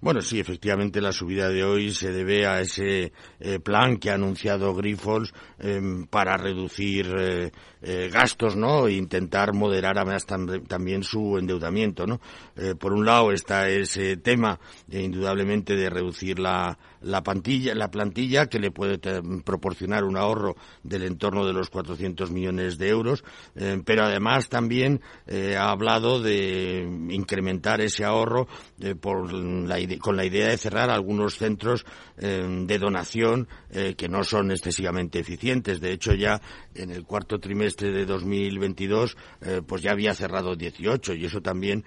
Bueno, 0.00 0.20
sí, 0.20 0.38
efectivamente 0.38 1.00
la 1.00 1.10
subida 1.10 1.48
de 1.48 1.64
hoy 1.64 1.92
se 1.92 2.12
debe 2.12 2.46
a 2.46 2.60
ese 2.60 3.12
eh, 3.40 3.58
plan 3.58 3.96
que 3.96 4.10
ha 4.10 4.14
anunciado 4.14 4.72
Grifols 4.72 5.32
em, 5.58 6.06
para 6.06 6.36
reducir 6.36 7.12
eh, 7.18 7.50
eh, 7.82 8.08
gastos, 8.08 8.54
¿no? 8.54 8.86
E 8.86 8.92
intentar 8.92 9.52
moderar 9.54 9.98
además 9.98 10.24
también 10.24 11.02
su 11.02 11.36
endeudamiento, 11.36 12.06
¿no? 12.06 12.20
por 12.78 12.92
un 12.92 13.04
lado 13.06 13.32
está 13.32 13.68
ese 13.68 14.16
tema, 14.16 14.58
indudablemente, 14.90 15.74
de 15.76 15.88
reducir 15.88 16.40
la, 16.40 16.76
la 17.02 17.22
plantilla, 17.22 17.74
la 17.74 17.90
plantilla 17.90 18.46
que 18.46 18.58
le 18.58 18.70
puede 18.70 18.98
proporcionar 19.42 20.04
un 20.04 20.16
ahorro 20.16 20.56
del 20.82 21.04
entorno 21.04 21.46
de 21.46 21.52
los 21.52 21.70
400 21.70 22.30
millones 22.30 22.78
de 22.78 22.88
euros, 22.88 23.24
eh, 23.54 23.80
pero 23.84 24.04
además 24.04 24.48
también 24.48 25.00
eh, 25.26 25.56
ha 25.56 25.70
hablado 25.70 26.20
de 26.20 26.82
incrementar 27.10 27.80
ese 27.80 28.04
ahorro 28.04 28.48
eh, 28.80 28.94
con 28.98 30.16
la 30.16 30.24
idea 30.24 30.48
de 30.48 30.58
cerrar 30.58 30.90
algunos 30.90 31.36
centros 31.36 31.84
de 32.18 32.78
donación 32.78 33.46
que 33.96 34.08
no 34.08 34.24
son 34.24 34.50
excesivamente 34.50 35.20
eficientes. 35.20 35.80
De 35.80 35.92
hecho, 35.92 36.14
ya 36.14 36.40
en 36.74 36.90
el 36.90 37.04
cuarto 37.04 37.38
trimestre 37.38 37.92
de 37.92 38.04
2022, 38.06 39.16
pues 39.66 39.82
ya 39.82 39.92
había 39.92 40.14
cerrado 40.14 40.56
18 40.56 41.14
y 41.14 41.26
eso 41.26 41.40
también 41.40 41.84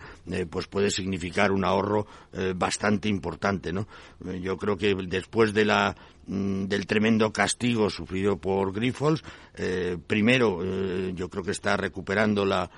pues 0.49 0.67
puede 0.67 0.89
significar 0.89 1.51
un 1.51 1.65
ahorro 1.65 2.07
bastante 2.55 3.09
importante, 3.09 3.73
¿no? 3.73 3.87
yo 4.41 4.55
creo 4.55 4.77
que 4.77 4.95
después 5.09 5.53
de 5.53 5.65
la 5.65 5.95
del 6.27 6.85
tremendo 6.85 7.31
castigo 7.33 7.89
sufrido 7.89 8.37
por 8.37 8.73
Grifols. 8.73 9.23
Eh, 9.55 9.97
primero, 10.07 10.59
eh, 10.63 11.11
yo 11.13 11.29
creo 11.29 11.43
que 11.43 11.51
está 11.51 11.75
recuperando 11.75 12.45
la, 12.45 12.69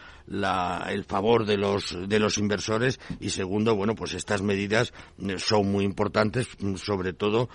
el 0.89 1.03
favor 1.03 1.45
de 1.45 1.57
los, 1.57 1.95
de 2.07 2.19
los 2.19 2.37
inversores 2.37 2.99
y 3.19 3.29
segundo, 3.29 3.75
bueno, 3.75 3.93
pues 3.95 4.13
estas 4.13 4.41
medidas 4.41 4.93
eh, 5.19 5.35
son 5.37 5.71
muy 5.71 5.85
importantes, 5.85 6.47
mm, 6.59 6.75
sobre 6.75 7.13
todo 7.13 7.49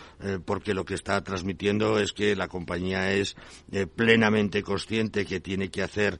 porque 0.45 0.75
lo 0.75 0.85
que 0.85 0.95
está 0.95 1.23
transmitiendo 1.23 1.99
es 1.99 2.13
que 2.13 2.37
la 2.37 2.49
compañía 2.49 3.13
es 3.13 3.37
plenamente 3.95 4.63
consciente 4.63 5.25
que 5.25 5.41
tiene 5.41 5.71
que 5.71 5.83
hacer 5.83 6.19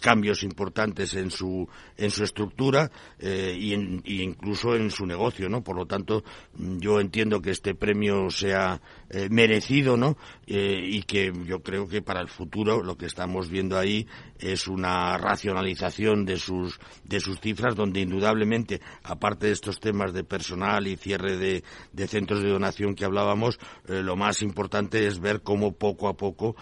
cambios 0.00 0.42
importantes 0.42 1.14
en 1.14 1.30
su, 1.30 1.68
en 1.96 2.10
su 2.10 2.24
estructura 2.24 2.90
y, 3.20 3.74
y 4.04 4.22
incluso 4.22 4.74
en 4.76 4.90
su 4.90 5.06
negocio, 5.06 5.48
¿no? 5.48 5.62
Por 5.62 5.76
lo 5.76 5.86
tanto, 5.86 6.24
mm, 6.56 6.78
yo 6.78 7.00
entiendo 7.00 7.40
que 7.40 7.50
este 7.50 7.74
premio 7.74 8.30
sea 8.30 8.80
eh, 9.14 9.28
merecido, 9.30 9.96
¿no? 9.96 10.16
Eh, 10.44 10.80
y 10.82 11.02
que 11.02 11.32
yo 11.46 11.62
creo 11.62 11.86
que 11.86 12.02
para 12.02 12.20
el 12.20 12.26
futuro 12.26 12.82
lo 12.82 12.96
que 12.96 13.06
estamos 13.06 13.48
viendo 13.48 13.78
ahí 13.78 14.08
es 14.40 14.66
una 14.66 15.16
racionalización 15.18 16.24
de 16.24 16.36
sus 16.36 16.80
de 17.04 17.20
sus 17.20 17.38
cifras, 17.38 17.76
donde 17.76 18.00
indudablemente, 18.00 18.80
aparte 19.04 19.46
de 19.46 19.52
estos 19.52 19.78
temas 19.78 20.12
de 20.12 20.24
personal 20.24 20.88
y 20.88 20.96
cierre 20.96 21.36
de, 21.36 21.62
centros 22.08 22.42
de 22.42 22.50
donación 22.50 22.96
que 22.96 23.04
hablábamos, 23.04 23.60
eh, 23.86 24.02
lo 24.02 24.16
más 24.16 24.42
importante 24.42 25.06
es 25.06 25.20
ver 25.20 25.42
cómo 25.42 25.70
poco 25.70 26.08
a 26.08 26.16
poco 26.16 26.56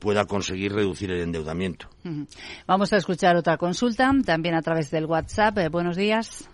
pueda 0.00 0.24
conseguir 0.24 0.72
reducir 0.72 1.12
el 1.12 1.20
endeudamiento. 1.20 1.88
Vamos 2.66 2.92
a 2.92 2.96
escuchar 2.96 3.36
otra 3.36 3.56
consulta, 3.56 4.10
también 4.26 4.56
a 4.56 4.62
través 4.62 4.90
del 4.90 5.06
WhatsApp. 5.06 5.56
buenos 5.70 5.96
días. 5.96 6.48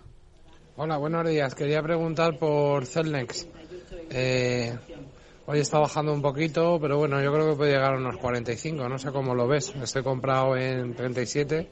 Hola, 0.75 0.97
buenos 0.97 1.27
días. 1.27 1.55
Quería 1.55 1.81
preguntar 1.81 2.37
por 2.37 2.85
Celnex. 2.85 3.47
Eh, 4.09 4.77
Hoy 5.51 5.61
está 5.61 5.79
bajando 5.79 6.13
un 6.13 6.21
poquito, 6.21 6.77
pero 6.79 6.99
bueno, 6.99 7.19
yo 7.23 7.33
creo 7.33 7.49
que 7.49 7.55
puede 7.55 7.71
llegar 7.71 7.95
a 7.95 7.97
unos 7.97 8.17
45, 8.17 8.87
no 8.87 8.99
sé 8.99 9.11
cómo 9.11 9.33
lo 9.33 9.47
ves. 9.47 9.73
Estoy 9.81 10.03
comprado 10.03 10.55
en 10.55 10.93
37 10.93 11.71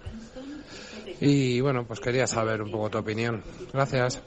y 1.22 1.62
bueno, 1.62 1.86
pues 1.86 2.00
quería 2.00 2.26
saber 2.26 2.64
un 2.64 2.72
poco 2.72 2.90
tu 2.90 2.98
opinión. 2.98 3.44
Gracias. 3.72 4.24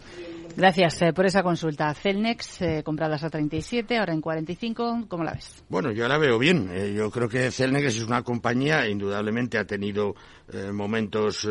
Gracias 0.57 1.03
eh, 1.03 1.13
por 1.13 1.27
esa 1.27 1.43
consulta. 1.43 1.93
Celnex, 1.95 2.63
eh, 2.63 2.83
compradas 2.85 3.25
a 3.25 3.31
37, 3.31 3.99
ahora 3.99 4.13
en 4.13 4.21
45, 4.21 5.07
¿cómo 5.09 5.25
la 5.25 5.33
ves? 5.33 5.65
Bueno, 5.69 5.91
yo 5.91 6.07
la 6.07 6.17
veo 6.17 6.39
bien. 6.39 6.71
Eh, 6.73 6.93
yo 6.95 7.11
creo 7.11 7.29
que 7.29 7.51
Celnex 7.51 7.97
es 7.97 8.07
una 8.07 8.23
compañía, 8.23 8.89
indudablemente 8.89 9.59
ha 9.59 9.65
tenido 9.65 10.15
momentos 10.73 11.49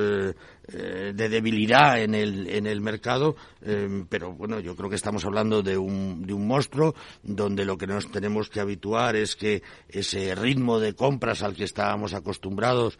eh, 0.71 1.13
de 1.15 1.29
debilidad 1.29 1.99
en 1.99 2.13
el, 2.13 2.47
en 2.47 2.67
el 2.67 2.79
mercado, 2.79 3.35
eh, 3.61 4.05
pero 4.07 4.33
bueno, 4.33 4.59
yo 4.59 4.75
creo 4.75 4.87
que 4.87 4.97
estamos 4.97 5.25
hablando 5.25 5.63
de 5.63 5.77
un, 5.77 6.27
de 6.27 6.33
un 6.33 6.45
monstruo 6.45 6.93
donde 7.23 7.65
lo 7.65 7.75
que 7.77 7.87
nos 7.87 8.11
tenemos 8.11 8.49
que 8.49 8.59
habituar 8.59 9.15
es 9.15 9.35
que 9.35 9.63
ese 9.87 10.35
ritmo 10.35 10.79
de 10.79 10.93
compras 10.93 11.41
al 11.41 11.55
que 11.55 11.63
estábamos 11.63 12.13
acostumbrados 12.13 12.99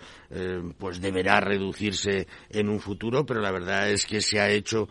pues 0.78 1.02
deberá 1.02 1.40
reducirse 1.40 2.28
en 2.50 2.70
un 2.70 2.80
futuro, 2.80 3.26
pero 3.26 3.42
la 3.42 3.52
verdad 3.52 3.90
es 3.90 4.06
que 4.06 4.22
se 4.22 4.40
ha 4.40 4.50
hecho 4.50 4.88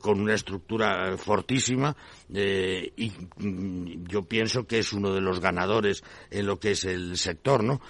con 0.00 0.20
una 0.20 0.34
estructura 0.34 1.16
fortísima 1.16 1.96
y 2.30 3.12
mm, 3.36 4.06
yo 4.06 4.22
pienso 4.24 4.66
que 4.66 4.78
es 4.78 4.92
uno 4.92 5.12
de 5.12 5.20
los 5.20 5.40
ganadores 5.40 6.02
en 6.30 6.46
lo 6.46 6.58
que 6.58 6.72
es 6.72 6.84
el 6.84 7.16
sector, 7.16 7.64
¿no? 7.64 7.80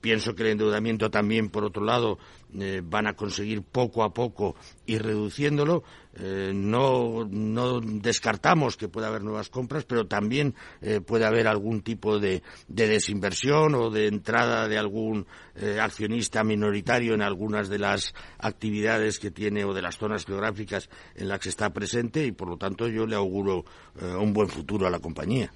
pienso 0.00 0.34
que 0.34 0.42
el 0.42 0.50
endeudamiento 0.50 1.10
también, 1.10 1.50
por 1.50 1.64
otro 1.64 1.84
lado, 1.84 2.18
eh, 2.58 2.82
van 2.84 3.06
a 3.06 3.14
conseguir 3.14 3.62
poco 3.62 4.02
a 4.02 4.12
poco 4.12 4.56
ir 4.86 5.02
reduciéndolo. 5.02 5.82
Eh, 6.14 6.52
no, 6.54 7.24
no, 7.30 7.80
descartamos 7.80 8.76
que 8.76 8.88
pueda 8.88 9.08
haber 9.08 9.22
nuevas 9.22 9.48
compras, 9.48 9.84
pero 9.84 10.06
también 10.06 10.54
eh, 10.80 11.00
puede 11.00 11.24
haber 11.24 11.46
algún 11.46 11.82
tipo 11.82 12.18
de, 12.18 12.42
desinversión 12.66 13.74
o 13.74 13.90
de 13.90 14.06
entrada 14.06 14.68
de 14.68 14.78
algún 14.78 15.26
accionista 15.78 16.42
minoritario 16.42 17.12
en 17.12 17.20
algunas 17.20 17.68
de 17.68 17.78
las 17.78 18.14
actividades 18.38 19.18
que 19.18 19.30
tiene 19.30 19.62
o 19.66 19.74
de 19.74 19.82
las 19.82 19.98
zonas 19.98 20.24
geográficas 20.24 20.88
en 21.14 21.28
las 21.28 21.38
que 21.38 21.50
está 21.50 21.68
presente 21.68 22.24
y, 22.24 22.32
por 22.32 22.48
lo 22.48 22.56
tanto, 22.56 22.88
yo 22.88 23.04
le 23.04 23.14
auguro 23.14 23.66
un 24.18 24.32
buen 24.32 24.48
futuro 24.48 24.86
a 24.86 24.90
la 24.90 25.00
compañía. 25.00 25.52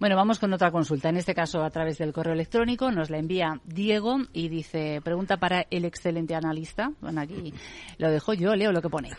Bueno, 0.00 0.16
vamos 0.16 0.40
con 0.40 0.52
otra 0.52 0.72
consulta. 0.72 1.08
En 1.10 1.18
este 1.18 1.34
caso, 1.34 1.62
a 1.62 1.70
través 1.70 1.98
del 1.98 2.12
correo 2.12 2.34
electrónico, 2.34 2.90
nos 2.90 3.10
la 3.10 3.18
envía 3.18 3.60
Diego 3.64 4.18
y 4.32 4.48
dice, 4.48 5.00
pregunta 5.04 5.36
para 5.36 5.66
el 5.70 5.84
excelente 5.84 6.34
analista. 6.34 6.92
Bueno, 7.00 7.20
aquí 7.20 7.52
lo 7.98 8.10
dejo 8.10 8.34
yo, 8.34 8.54
leo 8.54 8.72
lo 8.72 8.82
que 8.82 8.88
pone. 8.88 9.10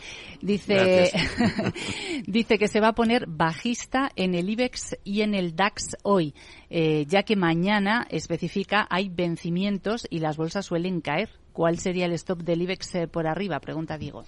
dice 2.26 2.58
que 2.58 2.68
se 2.68 2.80
va 2.80 2.88
a 2.88 2.94
poner 2.94 3.26
bajista 3.26 4.10
en 4.16 4.34
el 4.34 4.48
IBEX 4.50 4.96
y 5.04 5.22
en 5.22 5.34
el 5.34 5.56
DAX 5.56 5.96
hoy, 6.02 6.34
eh, 6.68 7.06
ya 7.08 7.22
que 7.22 7.36
mañana 7.36 8.06
especifica 8.10 8.86
hay 8.90 9.08
vencimientos 9.08 10.06
y 10.10 10.18
las 10.18 10.36
bolsas 10.36 10.66
suelen 10.66 11.00
caer. 11.00 11.30
¿Cuál 11.52 11.78
sería 11.78 12.06
el 12.06 12.12
stop 12.12 12.42
del 12.42 12.62
IBEX 12.62 12.94
eh, 12.94 13.08
por 13.08 13.26
arriba? 13.26 13.60
Pregunta 13.60 13.98
Diego. 13.98 14.24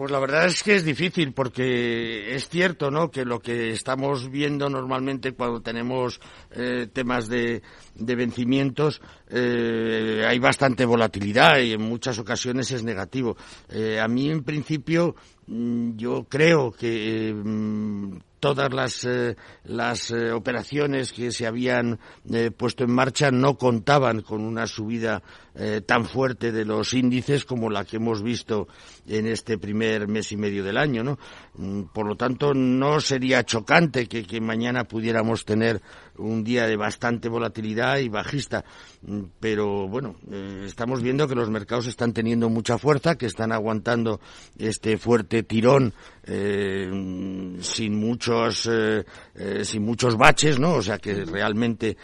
Pues 0.00 0.12
la 0.12 0.18
verdad 0.18 0.46
es 0.46 0.62
que 0.62 0.76
es 0.76 0.82
difícil 0.82 1.34
porque 1.34 2.34
es 2.34 2.48
cierto, 2.48 2.90
¿no? 2.90 3.10
Que 3.10 3.26
lo 3.26 3.38
que 3.38 3.72
estamos 3.72 4.30
viendo 4.30 4.70
normalmente 4.70 5.32
cuando 5.32 5.60
tenemos 5.60 6.22
eh, 6.52 6.88
temas 6.90 7.28
de, 7.28 7.60
vencimientos 7.96 9.02
eh, 9.28 10.24
hay 10.26 10.38
bastante 10.38 10.86
volatilidad 10.86 11.58
y 11.58 11.74
en 11.74 11.82
muchas 11.82 12.18
ocasiones 12.18 12.70
es 12.70 12.82
negativo. 12.82 13.36
Eh, 13.68 14.00
a 14.00 14.08
mí 14.08 14.30
en 14.30 14.42
principio 14.42 15.16
mm, 15.48 15.96
yo 15.96 16.24
creo 16.30 16.72
que 16.72 17.34
mm, 17.34 18.16
todas 18.40 18.72
las, 18.72 19.06
las 19.64 20.10
operaciones 20.10 21.12
que 21.12 21.30
se 21.30 21.46
habían 21.46 21.98
puesto 22.56 22.84
en 22.84 22.90
marcha 22.90 23.30
no 23.30 23.56
contaban 23.56 24.22
con 24.22 24.42
una 24.42 24.66
subida 24.66 25.22
eh, 25.52 25.80
tan 25.84 26.04
fuerte 26.04 26.52
de 26.52 26.64
los 26.64 26.94
índices 26.94 27.44
como 27.44 27.70
la 27.70 27.84
que 27.84 27.96
hemos 27.96 28.22
visto 28.22 28.68
en 29.06 29.26
este 29.26 29.58
primer 29.58 30.06
mes 30.06 30.30
y 30.30 30.36
medio 30.36 30.62
del 30.62 30.76
año, 30.78 31.02
¿no? 31.02 31.18
Mm, 31.54 31.82
por 31.92 32.06
lo 32.06 32.14
tanto, 32.14 32.54
no 32.54 33.00
sería 33.00 33.44
chocante 33.44 34.06
que, 34.06 34.40
mañana 34.40 34.84
pudiéramos 34.84 35.44
tener 35.44 35.82
un 36.18 36.44
día 36.44 36.66
de 36.66 36.76
bastante 36.76 37.28
volatilidad 37.28 37.98
y 37.98 38.08
bajista, 38.08 38.64
mm, 39.02 39.20
pero 39.40 39.88
bueno, 39.88 40.16
eh, 40.30 40.64
estamos 40.66 41.02
viendo 41.02 41.26
que 41.28 41.34
los 41.34 41.50
mercados 41.50 41.86
están 41.86 42.12
teniendo 42.12 42.48
mucha 42.48 42.78
fuerza, 42.78 43.16
que 43.16 43.26
están 43.26 43.52
aguantando 43.52 44.20
este 44.58 44.98
fuerte 44.98 45.42
tirón 45.42 45.94
eh, 46.24 46.90
sin 47.60 47.96
muchos 47.96 48.68
sin 49.62 49.82
muchos 49.82 50.16
baches, 50.16 50.58
¿no? 50.58 50.74
O 50.74 50.82
sea 50.82 50.98
que 50.98 51.24
realmente 51.24 51.96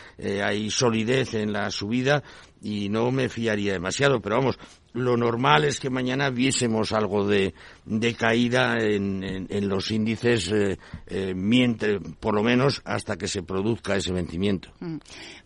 hay 0.43 0.71
solidez 0.71 1.35
en 1.35 1.53
la 1.53 1.71
subida 1.71 2.23
y 2.63 2.89
no 2.89 3.11
me 3.11 3.29
fiaría 3.29 3.75
demasiado, 3.75 4.21
pero 4.21 4.37
vamos, 4.37 4.59
lo 4.93 5.17
normal 5.17 5.65
es 5.65 5.79
que 5.79 5.91
mañana 5.91 6.31
viésemos 6.31 6.93
algo 6.93 7.27
de, 7.27 7.55
de 7.87 8.15
caída 8.15 8.79
en, 8.79 9.23
en, 9.49 9.69
los 9.69 9.93
índices, 9.93 10.51
eh, 10.53 10.77
eh, 11.07 11.35
mientras, 11.35 12.01
por 12.19 12.35
lo 12.35 12.43
menos 12.43 12.83
hasta 12.85 13.17
que 13.17 13.29
se 13.29 13.43
produzca 13.43 13.95
ese 13.95 14.13
vencimiento. 14.13 14.71
Mm. 14.81 14.97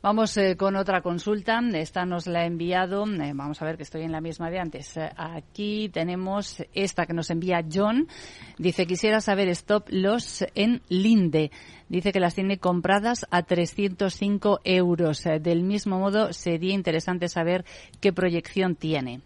Vamos 0.03 0.37
eh, 0.38 0.57
con 0.57 0.76
otra 0.76 1.03
consulta. 1.03 1.61
Esta 1.74 2.07
nos 2.07 2.26
la 2.26 2.40
ha 2.40 2.46
enviado. 2.46 3.05
vamos 3.35 3.61
a 3.61 3.64
ver 3.66 3.76
que 3.76 3.83
estoy 3.83 4.03
en 4.03 4.12
la 4.12 4.22
misma 4.22 4.50
de 4.50 4.59
antes. 4.59 4.98
aquí 5.16 5.90
tenemos 5.90 6.64
esta 6.74 7.05
que 7.05 7.12
nos 7.12 7.31
envía 7.31 7.64
John. 7.70 8.09
Dice, 8.57 8.87
quisiera 8.87 9.20
saber 9.20 9.48
stop 9.48 9.88
loss 9.90 10.44
en 10.55 10.81
Linde. 10.88 11.50
Dice 11.90 12.12
que 12.12 12.20
las 12.20 12.35
tiene 12.35 12.59
compradas 12.59 13.26
a 13.31 13.42
305 13.42 14.61
euros. 14.64 15.24
Del 15.40 15.62
mismo 15.62 15.98
modo, 15.98 16.33
sería 16.33 16.72
interesante 16.72 17.29
saber 17.29 17.64
qué 18.00 18.12
proyección 18.12 18.76
tiene. 18.76 19.20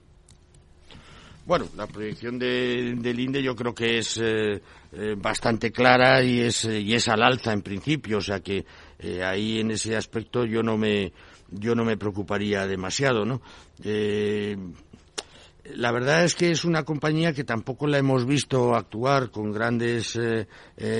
Bueno, 1.46 1.66
la 1.76 1.86
proyección 1.86 2.38
de, 2.38 2.94
del 2.96 3.20
INDE 3.20 3.42
yo 3.42 3.54
creo 3.54 3.74
que 3.74 3.98
es 3.98 4.16
eh, 4.16 4.62
eh, 4.92 5.14
bastante 5.18 5.70
clara 5.70 6.22
y 6.22 6.40
es, 6.40 6.64
y 6.64 6.94
es 6.94 7.06
al 7.08 7.22
alza 7.22 7.52
en 7.52 7.60
principio, 7.60 8.16
o 8.16 8.22
sea 8.22 8.40
que 8.40 8.64
eh, 8.98 9.22
ahí 9.22 9.60
en 9.60 9.70
ese 9.72 9.94
aspecto 9.94 10.46
yo 10.46 10.62
no 10.62 10.78
me 10.78 11.12
yo 11.50 11.74
no 11.74 11.84
me 11.84 11.98
preocuparía 11.98 12.66
demasiado, 12.66 13.26
¿no? 13.26 13.42
la 15.76 15.92
verdad 15.92 16.24
es 16.24 16.34
que 16.34 16.50
es 16.50 16.64
una 16.64 16.82
compañía 16.84 17.32
que 17.32 17.44
tampoco 17.44 17.86
la 17.86 17.98
hemos 17.98 18.26
visto 18.26 18.74
actuar 18.74 19.30
con 19.30 19.52
grandes 19.52 20.18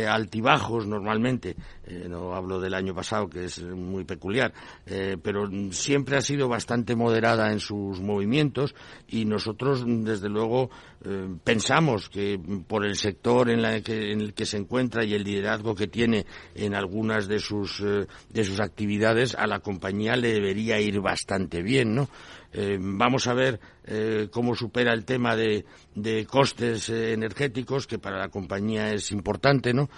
altibajos 0.08 0.86
normalmente. 0.86 1.56
Eh, 1.86 2.06
no 2.08 2.34
hablo 2.34 2.60
del 2.60 2.74
año 2.74 2.94
pasado, 2.94 3.28
que 3.28 3.44
es 3.44 3.62
muy 3.62 4.04
peculiar, 4.04 4.52
pero 5.22 5.48
siempre 5.70 6.16
ha 6.16 6.20
sido 6.20 6.48
bastante 6.48 6.96
moderada 6.96 7.52
en 7.52 7.60
sus 7.60 8.00
movimientos 8.00 8.74
y 9.08 9.24
nosotros, 9.24 9.84
desde 9.86 10.28
luego, 10.28 10.70
pensamos 11.42 12.08
que 12.08 12.40
por 12.66 12.86
el 12.86 12.96
sector 12.96 13.50
en, 13.50 13.64
en, 13.64 14.20
el 14.20 14.34
que 14.34 14.46
se 14.46 14.56
encuentra 14.56 15.04
y 15.04 15.14
el 15.14 15.24
liderazgo 15.24 15.74
que 15.74 15.86
tiene 15.86 16.24
en 16.54 16.74
algunas 16.74 17.28
de 17.28 17.38
sus, 17.38 17.82
de 17.82 18.44
sus 18.44 18.60
actividades, 18.60 19.34
a 19.34 19.46
la 19.46 19.60
compañía 19.60 20.16
le 20.16 20.32
debería 20.32 20.80
ir 20.80 21.00
bastante 21.00 21.62
bien, 21.62 21.94
¿no? 21.94 22.08
Eh, 22.56 22.78
vamos 22.80 23.26
a 23.26 23.34
ver 23.34 23.58
eh, 23.84 24.28
cómo 24.30 24.54
supera 24.54 24.92
el 24.92 25.04
tema 25.04 25.34
de, 25.34 25.64
costes 26.30 26.88
eh, 26.88 27.12
energéticos, 27.12 27.88
que 27.88 27.98
para 27.98 28.16
la 28.16 28.28
compañía 28.28 28.92
es 28.92 29.10
importante, 29.10 29.74
¿no? 29.74 29.90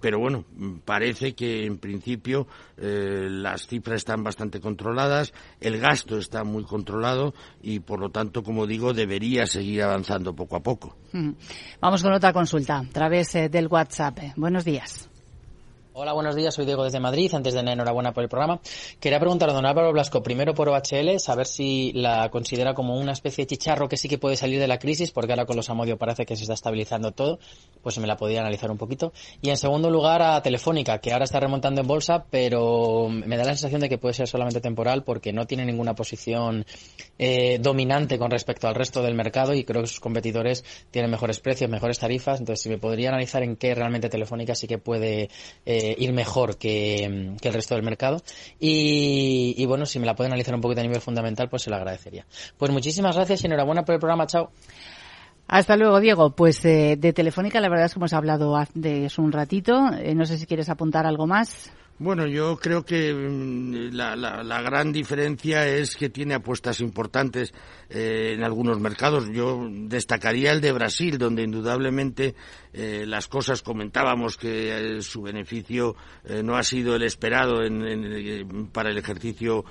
pero 0.00 0.18
bueno, 0.18 0.44
parece 0.84 1.34
que 1.34 1.66
en 1.66 1.78
principio 1.78 2.46
las 2.76 3.66
cifras 3.66 3.96
están 3.96 4.22
bastante 4.22 4.60
controladas, 4.60 5.32
el 5.60 5.78
gasto 5.78 6.18
está 6.18 6.44
muy 6.44 6.64
controlado 6.64 7.34
y 7.62 7.80
por 7.80 8.00
lo 8.00 8.10
tanto, 8.10 8.42
como 8.42 8.66
digo, 8.66 8.92
debería 8.92 9.46
seguir 9.46 9.82
avanzando 9.82 10.34
poco 10.34 10.56
a 10.56 10.60
poco. 10.60 10.96
Mm. 11.12 11.30
Vamos 11.80 12.02
con 12.02 12.12
otra 12.12 12.32
consulta 12.32 12.78
a 12.78 12.84
través 12.84 13.32
del 13.32 13.68
WhatsApp. 13.68 14.18
Buenos 14.36 14.64
días. 14.64 15.08
Hola, 15.96 16.12
buenos 16.12 16.34
días. 16.34 16.52
Soy 16.52 16.66
Diego 16.66 16.82
desde 16.82 16.98
Madrid. 16.98 17.32
Antes 17.32 17.54
de 17.54 17.62
nada, 17.62 17.74
enhorabuena 17.74 18.12
por 18.12 18.24
el 18.24 18.28
programa. 18.28 18.60
Quería 18.98 19.20
preguntar 19.20 19.50
a 19.50 19.52
don 19.52 19.64
Álvaro 19.64 19.92
Blasco, 19.92 20.24
primero 20.24 20.52
por 20.52 20.68
OHL, 20.68 21.20
saber 21.20 21.46
si 21.46 21.92
la 21.92 22.32
considera 22.32 22.74
como 22.74 22.98
una 22.98 23.12
especie 23.12 23.44
de 23.44 23.50
chicharro 23.50 23.88
que 23.88 23.96
sí 23.96 24.08
que 24.08 24.18
puede 24.18 24.36
salir 24.36 24.58
de 24.58 24.66
la 24.66 24.80
crisis, 24.80 25.12
porque 25.12 25.30
ahora 25.30 25.46
con 25.46 25.54
los 25.54 25.70
Amodio 25.70 25.96
parece 25.96 26.26
que 26.26 26.34
se 26.34 26.42
está 26.42 26.54
estabilizando 26.54 27.12
todo, 27.12 27.38
pues 27.80 27.96
me 27.98 28.08
la 28.08 28.16
podía 28.16 28.40
analizar 28.40 28.72
un 28.72 28.76
poquito. 28.76 29.12
Y 29.40 29.50
en 29.50 29.56
segundo 29.56 29.88
lugar 29.88 30.20
a 30.20 30.42
Telefónica, 30.42 30.98
que 30.98 31.12
ahora 31.12 31.26
está 31.26 31.38
remontando 31.38 31.82
en 31.82 31.86
bolsa, 31.86 32.24
pero 32.28 33.08
me 33.08 33.36
da 33.36 33.44
la 33.44 33.52
sensación 33.52 33.80
de 33.80 33.88
que 33.88 33.96
puede 33.96 34.14
ser 34.14 34.26
solamente 34.26 34.60
temporal 34.60 35.04
porque 35.04 35.32
no 35.32 35.46
tiene 35.46 35.64
ninguna 35.64 35.94
posición 35.94 36.66
eh, 37.20 37.60
dominante 37.60 38.18
con 38.18 38.32
respecto 38.32 38.66
al 38.66 38.74
resto 38.74 39.00
del 39.00 39.14
mercado 39.14 39.54
y 39.54 39.62
creo 39.62 39.82
que 39.82 39.88
sus 39.88 40.00
competidores 40.00 40.64
tienen 40.90 41.12
mejores 41.12 41.38
precios, 41.38 41.70
mejores 41.70 42.00
tarifas. 42.00 42.40
Entonces, 42.40 42.64
si 42.64 42.68
me 42.68 42.78
podría 42.78 43.10
analizar 43.10 43.44
en 43.44 43.54
qué 43.54 43.76
realmente 43.76 44.08
Telefónica 44.08 44.56
sí 44.56 44.66
que 44.66 44.78
puede... 44.78 45.28
Eh, 45.64 45.83
ir 45.98 46.12
mejor 46.12 46.56
que, 46.56 47.04
el 47.04 47.52
resto 47.52 47.74
del 47.74 47.84
mercado. 47.84 48.22
Y, 48.58 49.64
bueno, 49.66 49.86
si 49.86 49.98
me 49.98 50.06
la 50.06 50.14
puede 50.14 50.28
analizar 50.28 50.54
un 50.54 50.60
poquito 50.60 50.80
a 50.80 50.84
nivel 50.84 51.00
fundamental, 51.00 51.48
pues 51.48 51.62
se 51.62 51.70
lo 51.70 51.76
agradecería. 51.76 52.26
Pues 52.56 52.70
muchísimas 52.70 53.16
gracias 53.16 53.42
y 53.42 53.46
enhorabuena 53.46 53.84
por 53.84 53.94
el 53.94 54.00
programa. 54.00 54.26
Chao. 54.26 54.50
Hasta 55.46 55.76
luego, 55.76 56.00
Diego. 56.00 56.30
Pues 56.30 56.64
eh, 56.64 56.96
de 56.98 57.12
Telefónica, 57.12 57.60
la 57.60 57.68
verdad 57.68 57.86
es 57.86 57.94
que 57.94 57.98
hemos 57.98 58.12
hablado 58.12 58.58
eso 58.82 59.22
un 59.22 59.32
ratito. 59.32 59.92
Eh, 59.98 60.14
no 60.14 60.24
sé 60.24 60.38
si 60.38 60.46
quieres 60.46 60.68
apuntar 60.68 61.06
algo 61.06 61.26
más. 61.26 61.70
Bueno, 61.96 62.26
yo 62.26 62.56
creo 62.56 62.84
que 62.84 63.14
mm, 63.14 63.94
la, 63.94 64.16
la, 64.16 64.62
gran 64.62 64.90
diferencia 64.90 65.68
es 65.68 65.94
que 65.94 66.10
tiene 66.10 66.34
apuestas 66.34 66.80
importantes 66.80 67.54
eh, 67.88 68.32
en 68.34 68.42
algunos 68.42 68.80
mercados. 68.80 69.30
Yo 69.32 69.68
destacaría 69.70 70.50
el 70.50 70.60
de 70.60 70.72
Brasil, 70.72 71.18
donde 71.18 71.44
indudablemente 71.44 72.34
eh, 72.72 73.04
las 73.06 73.28
cosas 73.28 73.62
comentábamos 73.62 74.36
que 74.36 74.96
eh, 74.96 75.02
su 75.02 75.22
beneficio 75.22 75.94
no 76.42 76.56
ha 76.56 76.64
sido 76.64 76.96
el 76.96 77.02
esperado 77.02 77.62
en, 77.62 78.68
para 78.72 78.90
el 78.90 78.98
ejercicio 78.98 79.64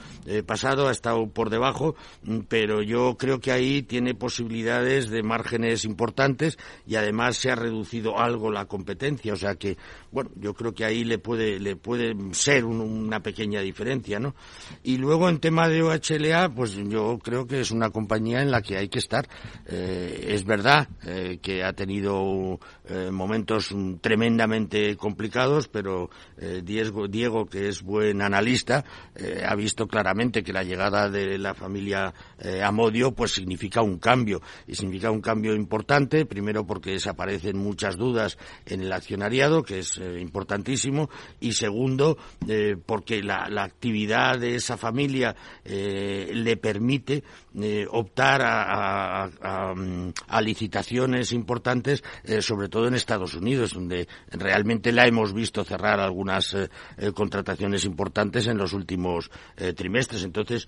pasado, 0.45 0.87
ha 0.87 0.91
estado 0.91 1.27
por 1.27 1.49
debajo, 1.49 1.95
mm, 2.23 2.41
pero 2.47 2.81
yo 2.81 3.17
creo 3.17 3.39
que 3.39 3.51
ahí 3.51 3.81
tiene 3.81 4.13
posibilidades 4.15 5.09
de 5.09 5.23
márgenes 5.23 5.83
importantes 5.83 6.57
y 6.87 6.95
además 6.95 7.35
se 7.35 7.51
ha 7.51 7.55
reducido 7.55 8.17
algo 8.17 8.49
la 8.49 8.65
competencia. 8.65 9.33
O 9.33 9.37
sea 9.37 9.55
que, 9.55 9.77
bueno, 10.11 10.29
yo 10.35 10.53
creo 10.53 10.73
que 10.73 10.85
ahí 10.85 11.03
le 11.03 11.17
puede, 11.17 11.59
le 11.59 11.75
puede 11.75 12.12
ser 12.31 12.65
una 12.65 13.21
pequeña 13.21 13.61
diferencia, 13.61 14.19
¿no? 14.19 14.35
Y 14.83 14.97
luego 14.97 15.29
en 15.29 15.39
tema 15.39 15.67
de 15.67 15.81
OHLA, 15.83 16.49
pues 16.49 16.75
yo 16.75 17.19
creo 17.21 17.45
que 17.47 17.61
es 17.61 17.71
una 17.71 17.89
compañía 17.89 18.41
en 18.41 18.51
la 18.51 18.61
que 18.61 18.77
hay 18.77 18.89
que 18.89 18.99
estar. 18.99 19.27
Eh, 19.67 20.27
es 20.29 20.45
verdad 20.45 20.87
eh, 21.05 21.39
que 21.41 21.63
ha 21.63 21.73
tenido 21.73 22.59
eh, 22.85 23.09
momentos 23.11 23.73
tremendamente 24.01 24.95
complicados, 24.95 25.67
pero 25.67 26.09
Diego, 26.63 27.07
Diego, 27.07 27.45
que 27.45 27.69
es 27.69 27.81
buen 27.81 28.21
analista, 28.21 28.83
ha 29.45 29.55
visto 29.55 29.87
claramente 29.87 30.43
que 30.43 30.51
la 30.51 30.63
llegada 30.63 31.09
de 31.09 31.37
la 31.37 31.53
familia 31.53 32.13
Amodio 32.63 33.11
pues 33.11 33.31
significa 33.31 33.81
un 33.81 33.99
cambio 33.99 34.41
y 34.67 34.75
significa 34.75 35.11
un 35.11 35.21
cambio 35.21 35.55
importante, 35.55 36.25
primero 36.25 36.65
porque 36.65 36.91
desaparecen 36.91 37.57
muchas 37.57 37.95
dudas 37.95 38.37
en 38.65 38.81
el 38.81 38.91
accionariado, 38.91 39.63
que 39.63 39.79
es 39.79 39.97
importantísimo, 39.97 41.09
y 41.39 41.53
segundo 41.53 42.17
eh, 42.47 42.75
porque 42.85 43.21
la, 43.23 43.45
actividad 43.63 44.39
de 44.39 44.55
esa 44.55 44.77
familia 44.77 45.35
eh, 45.63 46.31
le 46.33 46.57
permite 46.57 47.23
eh, 47.61 47.85
optar 47.89 48.41
a, 48.43 49.29
licitaciones 50.41 51.31
importantes, 51.31 52.03
sobre 52.41 52.67
todo 52.67 52.87
en 52.87 52.95
Estados 52.95 53.33
Unidos, 53.35 53.73
donde 53.73 54.07
realmente 54.29 54.91
la 54.91 55.07
hemos 55.07 55.33
visto 55.33 55.63
cerrar 55.63 55.99
algunas 55.99 56.55
contrataciones 57.13 57.85
importantes 57.85 58.47
en 58.47 58.57
los 58.57 58.73
últimos 58.73 59.31
trimestres. 59.75 60.23
Entonces, 60.23 60.67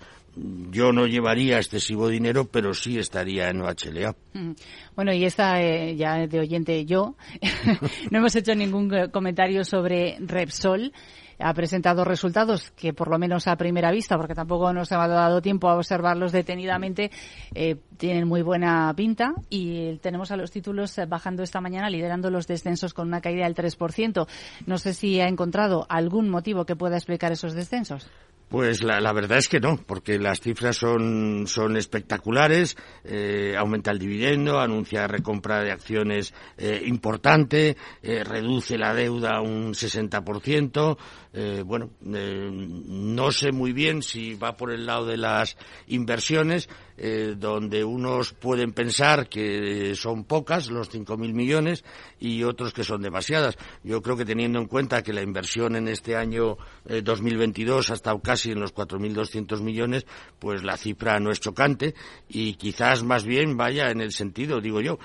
yo 0.70 0.92
no 0.92 1.06
llevaría 1.06 1.58
excesivo 1.58 2.08
dinero, 2.08 2.46
pero 2.46 2.72
sí 2.74 2.98
estaría 2.98 3.50
en 3.50 3.60
OHLA. 3.60 4.14
Mm. 4.32 4.52
Bueno, 4.94 5.12
y 5.12 5.24
esta, 5.24 5.60
ya 5.92 6.26
de 6.26 6.40
oyente 6.40 6.84
yo, 6.84 7.16
no 8.10 8.18
hemos 8.18 8.34
hecho 8.36 8.54
ningún 8.54 8.90
comentario 9.10 9.64
sobre 9.64 10.16
Repsol 10.20 10.92
ha 11.38 11.52
presentado 11.54 12.04
resultados 12.04 12.70
que 12.72 12.92
por 12.92 13.08
lo 13.08 13.18
menos 13.18 13.46
a 13.46 13.56
primera 13.56 13.90
vista, 13.90 14.16
porque 14.16 14.34
tampoco 14.34 14.72
nos 14.72 14.92
ha 14.92 15.06
dado 15.06 15.42
tiempo 15.42 15.68
a 15.68 15.76
observarlos 15.76 16.32
detenidamente, 16.32 17.10
eh, 17.54 17.76
tienen 17.96 18.26
muy 18.26 18.42
buena 18.42 18.92
pinta 18.96 19.34
y 19.50 19.96
tenemos 19.98 20.30
a 20.30 20.36
los 20.36 20.50
títulos 20.50 20.98
bajando 21.08 21.42
esta 21.42 21.60
mañana, 21.60 21.90
liderando 21.90 22.30
los 22.30 22.46
descensos 22.46 22.94
con 22.94 23.08
una 23.08 23.20
caída 23.20 23.44
del 23.44 23.54
3%. 23.54 24.26
No 24.66 24.78
sé 24.78 24.94
si 24.94 25.20
ha 25.20 25.28
encontrado 25.28 25.86
algún 25.88 26.28
motivo 26.28 26.64
que 26.64 26.76
pueda 26.76 26.96
explicar 26.96 27.32
esos 27.32 27.54
descensos. 27.54 28.08
Pues 28.48 28.84
la, 28.84 29.12
verdad 29.12 29.38
es 29.38 29.48
que 29.48 29.58
no, 29.58 29.76
porque 29.76 30.20
las 30.20 30.40
cifras 30.40 30.76
son, 30.76 31.48
son 31.48 31.76
espectaculares, 31.76 32.76
eh, 33.04 33.56
aumenta 33.58 33.90
el 33.90 33.98
dividendo, 33.98 34.60
anuncia 34.60 35.08
recompra 35.08 35.64
de 35.64 35.72
acciones 35.72 36.32
eh, 36.56 36.80
importante, 36.86 37.76
eh, 38.04 38.22
reduce 38.22 38.78
la 38.78 38.94
deuda 38.94 39.40
un 39.40 39.74
60%, 39.74 40.96
eh, 41.38 41.62
bueno, 41.66 41.90
eh, 42.14 42.48
no 42.50 43.30
sé 43.30 43.52
muy 43.52 43.74
bien 43.74 44.02
si 44.02 44.32
va 44.32 44.56
por 44.56 44.72
el 44.72 44.86
lado 44.86 45.04
de 45.04 45.18
las 45.18 45.58
inversiones, 45.86 46.66
eh, 46.96 47.34
donde 47.36 47.84
unos 47.84 48.32
pueden 48.32 48.72
pensar 48.72 49.28
que 49.28 49.94
son 49.96 50.24
pocas, 50.24 50.70
los 50.70 50.90
5.000 50.90 51.34
millones, 51.34 51.84
y 52.18 52.42
otros 52.42 52.72
que 52.72 52.84
son 52.84 53.02
demasiadas. 53.02 53.58
Yo 53.84 54.00
creo 54.00 54.16
que 54.16 54.24
teniendo 54.24 54.58
en 54.58 54.66
cuenta 54.66 55.02
que 55.02 55.12
la 55.12 55.20
inversión 55.20 55.76
en 55.76 55.88
este 55.88 56.16
año 56.16 56.56
2022 56.86 57.90
ha 57.90 57.94
estado 57.94 58.18
casi 58.20 58.52
en 58.52 58.60
los 58.60 58.74
4.200 58.74 59.60
millones, 59.60 60.06
pues 60.38 60.64
la 60.64 60.78
cifra 60.78 61.20
no 61.20 61.30
es 61.30 61.40
chocante 61.40 61.94
y 62.30 62.54
quizás 62.54 63.02
más 63.02 63.24
bien 63.24 63.58
vaya 63.58 63.90
en 63.90 64.00
el 64.00 64.12
sentido, 64.12 64.62
digo 64.62 64.80
yo, 64.80 64.98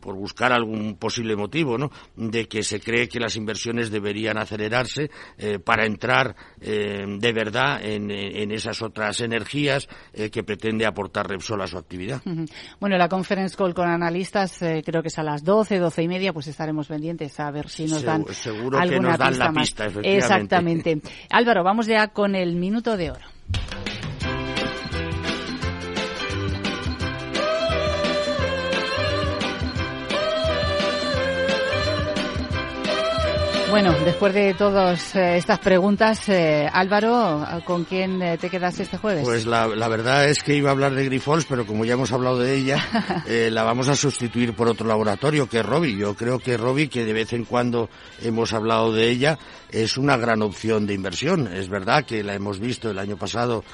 por 0.00 0.14
buscar 0.14 0.54
algún 0.54 0.96
posible 0.96 1.36
motivo, 1.36 1.76
¿no?, 1.76 1.90
de 2.16 2.48
que 2.48 2.62
se 2.62 2.80
cree 2.80 3.06
que 3.08 3.20
las 3.20 3.36
inversiones 3.36 3.90
deberían 3.90 4.38
acelerarse 4.38 5.10
para 5.58 5.86
entrar 5.86 6.34
eh, 6.60 7.04
de 7.06 7.32
verdad 7.32 7.80
en, 7.82 8.10
esas 8.50 8.82
otras 8.82 9.20
energías 9.20 9.88
eh, 10.12 10.30
que 10.30 10.42
pretende 10.42 10.86
aportar 10.86 11.28
Repsol 11.28 11.62
a 11.62 11.66
su 11.66 11.78
actividad. 11.78 12.20
Bueno, 12.80 12.96
la 12.96 13.08
conference 13.08 13.56
call 13.56 13.74
con 13.74 13.88
analistas 13.88 14.62
eh, 14.62 14.82
creo 14.84 15.02
que 15.02 15.08
es 15.08 15.18
a 15.18 15.22
las 15.22 15.44
12, 15.44 15.78
12 15.78 16.02
y 16.02 16.08
media, 16.08 16.32
pues 16.32 16.46
estaremos 16.46 16.88
pendientes 16.88 17.38
a 17.40 17.50
ver 17.50 17.68
si 17.68 17.86
nos 17.86 18.02
dan 18.02 18.24
seguro 18.32 18.78
alguna 18.78 18.96
que 18.96 19.00
nos 19.00 19.18
dan 19.18 19.28
pista 19.28 19.44
la 19.44 19.52
más. 19.52 19.62
pista, 19.62 19.86
efectivamente. 19.86 20.18
Exactamente. 20.18 21.00
Álvaro, 21.30 21.64
vamos 21.64 21.86
ya 21.86 22.08
con 22.08 22.34
el 22.34 22.56
minuto 22.56 22.96
de 22.96 23.10
oro. 23.10 23.87
Bueno, 33.80 33.96
después 34.04 34.34
de 34.34 34.54
todas 34.54 35.14
eh, 35.14 35.36
estas 35.36 35.60
preguntas, 35.60 36.28
eh, 36.28 36.68
Álvaro, 36.72 37.46
¿con 37.64 37.84
quién 37.84 38.20
eh, 38.20 38.36
te 38.36 38.50
quedas 38.50 38.80
este 38.80 38.96
jueves? 38.96 39.22
Pues 39.22 39.46
la, 39.46 39.68
verdad 39.68 40.28
es 40.28 40.42
que 40.42 40.56
iba 40.56 40.70
a 40.70 40.72
hablar 40.72 40.96
de 40.96 41.04
Grifols, 41.04 41.44
pero 41.44 41.64
como 41.64 41.84
ya 41.84 41.92
hemos 41.92 42.10
hablado 42.10 42.40
de 42.40 42.56
ella, 42.56 42.84
la 43.52 43.62
vamos 43.62 43.86
a 43.86 43.94
sustituir 43.94 44.52
por 44.54 44.66
otro 44.66 44.88
laboratorio, 44.88 45.48
que 45.48 45.60
es 45.60 45.64
Robi. 45.64 45.96
Yo 45.96 46.16
creo 46.16 46.40
que 46.40 46.56
Robi, 46.56 46.88
que 46.88 47.04
de 47.04 47.12
vez 47.12 47.32
en 47.34 47.44
cuando 47.44 47.88
hemos 48.20 48.52
hablado 48.52 48.92
de 48.92 49.10
ella, 49.10 49.38
es 49.70 49.96
una 49.96 50.16
gran 50.16 50.42
opción 50.42 50.86
de 50.86 50.94
inversión. 50.94 51.46
Es 51.46 51.68
verdad 51.68 52.04
que 52.04 52.22
la 52.22 52.34
hemos 52.34 52.58
visto 52.58 52.90
el 52.90 52.98
año 52.98 53.16
pasado 53.16 53.64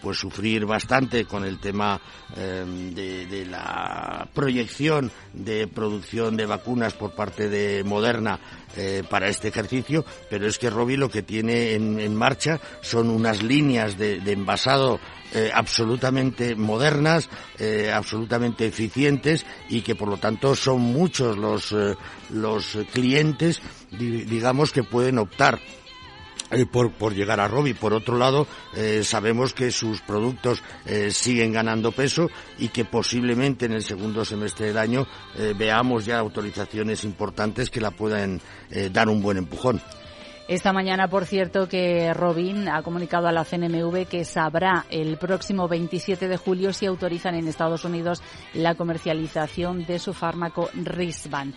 pues 0.00 0.16
sufrir 0.18 0.64
bastante 0.64 1.24
con 1.24 1.44
el 1.44 1.58
tema 1.58 2.00
de, 2.36 3.26
de 3.26 3.46
la 3.46 4.28
proyección 4.32 5.10
de 5.32 5.66
producción 5.66 6.36
de 6.36 6.46
vacunas 6.46 6.94
por 6.94 7.14
parte 7.14 7.48
de 7.48 7.82
Moderna 7.84 8.38
eh, 8.76 9.02
para 9.08 9.28
este 9.28 9.48
ejercicio, 9.48 10.04
pero 10.28 10.46
es 10.46 10.58
que 10.58 10.68
Robi 10.68 10.98
lo 10.98 11.08
que 11.08 11.22
tiene 11.22 11.72
en, 11.72 12.14
marcha 12.14 12.60
son 12.82 13.08
unas 13.08 13.42
líneas 13.42 13.96
de, 13.96 14.16
envasado 14.26 15.00
eh, 15.32 15.50
absolutamente 15.54 16.54
modernas, 16.54 17.30
eh, 17.58 17.90
absolutamente 17.90 18.66
eficientes 18.66 19.46
y 19.70 19.80
que 19.80 19.94
por 19.94 20.08
lo 20.08 20.18
tanto 20.18 20.54
son 20.54 20.82
muchos 20.82 21.38
los, 21.38 21.74
los 22.28 22.78
clientes, 22.92 23.62
digamos, 23.90 24.72
que 24.72 24.82
pueden 24.82 25.18
optar 25.18 25.60
eh, 26.50 26.64
por, 26.64 26.92
por, 26.92 27.12
llegar 27.12 27.40
a 27.40 27.48
Robi. 27.48 27.74
Por 27.74 27.92
otro 27.92 28.16
lado, 28.16 28.46
eh, 28.76 29.02
sabemos 29.02 29.52
que 29.52 29.72
sus 29.72 30.00
productos 30.00 30.62
eh, 30.84 31.10
siguen 31.10 31.52
ganando 31.52 31.90
peso 31.90 32.28
y 32.58 32.68
que 32.68 32.84
posiblemente 32.84 33.66
en 33.66 33.72
el 33.72 33.82
segundo 33.82 34.24
semestre 34.24 34.68
del 34.68 34.78
año 34.78 35.06
veamos 35.56 36.06
ya 36.06 36.18
autorizaciones 36.18 37.04
importantes 37.04 37.68
que 37.68 37.80
la 37.80 37.90
puedan 37.90 38.40
dar 38.92 39.08
un 39.08 39.20
buen 39.20 39.38
empujón. 39.38 39.80
Esta 40.48 40.72
mañana, 40.72 41.08
por 41.08 41.24
cierto, 41.24 41.68
que 41.68 42.14
Robin 42.14 42.68
ha 42.68 42.82
comunicado 42.82 43.26
a 43.26 43.32
la 43.32 43.44
CNMV 43.44 44.06
que 44.06 44.24
sabrá 44.24 44.86
el 44.90 45.18
próximo 45.18 45.66
27 45.66 46.28
de 46.28 46.36
julio 46.36 46.72
si 46.72 46.86
autorizan 46.86 47.34
en 47.34 47.48
Estados 47.48 47.84
Unidos 47.84 48.22
la 48.54 48.76
comercialización 48.76 49.84
de 49.86 49.98
su 49.98 50.14
fármaco 50.14 50.70
Risvan. 50.72 51.52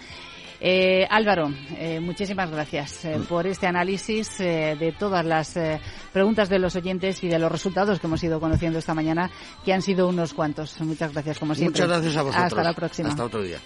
Eh, 0.62 1.08
Álvaro, 1.10 1.54
eh, 1.78 2.00
muchísimas 2.02 2.52
gracias 2.52 3.06
eh, 3.06 3.20
por 3.30 3.48
este 3.48 3.66
análisis 3.66 4.38
de 4.40 4.94
todas 4.98 5.26
las 5.26 5.58
preguntas 6.12 6.50
de 6.50 6.60
los 6.60 6.76
oyentes 6.76 7.24
y 7.24 7.30
de 7.30 7.40
los 7.40 7.52
resultados 7.52 8.00
que 8.00 8.08
hemos 8.08 8.24
ido 8.24 8.40
conociendo 8.40 8.80
esta 8.80 8.94
mañana, 8.94 9.32
que 9.64 9.74
han 9.74 9.82
sido 9.82 10.08
unos 10.08 10.34
cuantos. 10.34 10.80
Muchas 10.82 11.14
gracias, 11.14 11.40
como 11.40 11.56
siempre. 11.56 11.82
Muchas 11.82 11.98
gracias 11.98 12.18
a 12.18 12.24
vosotros. 12.24 12.46
Hasta 12.46 12.64
la 12.64 12.74
próxima. 12.74 13.10
Hasta 13.10 13.24
otro 13.26 13.42
día. 13.42 13.60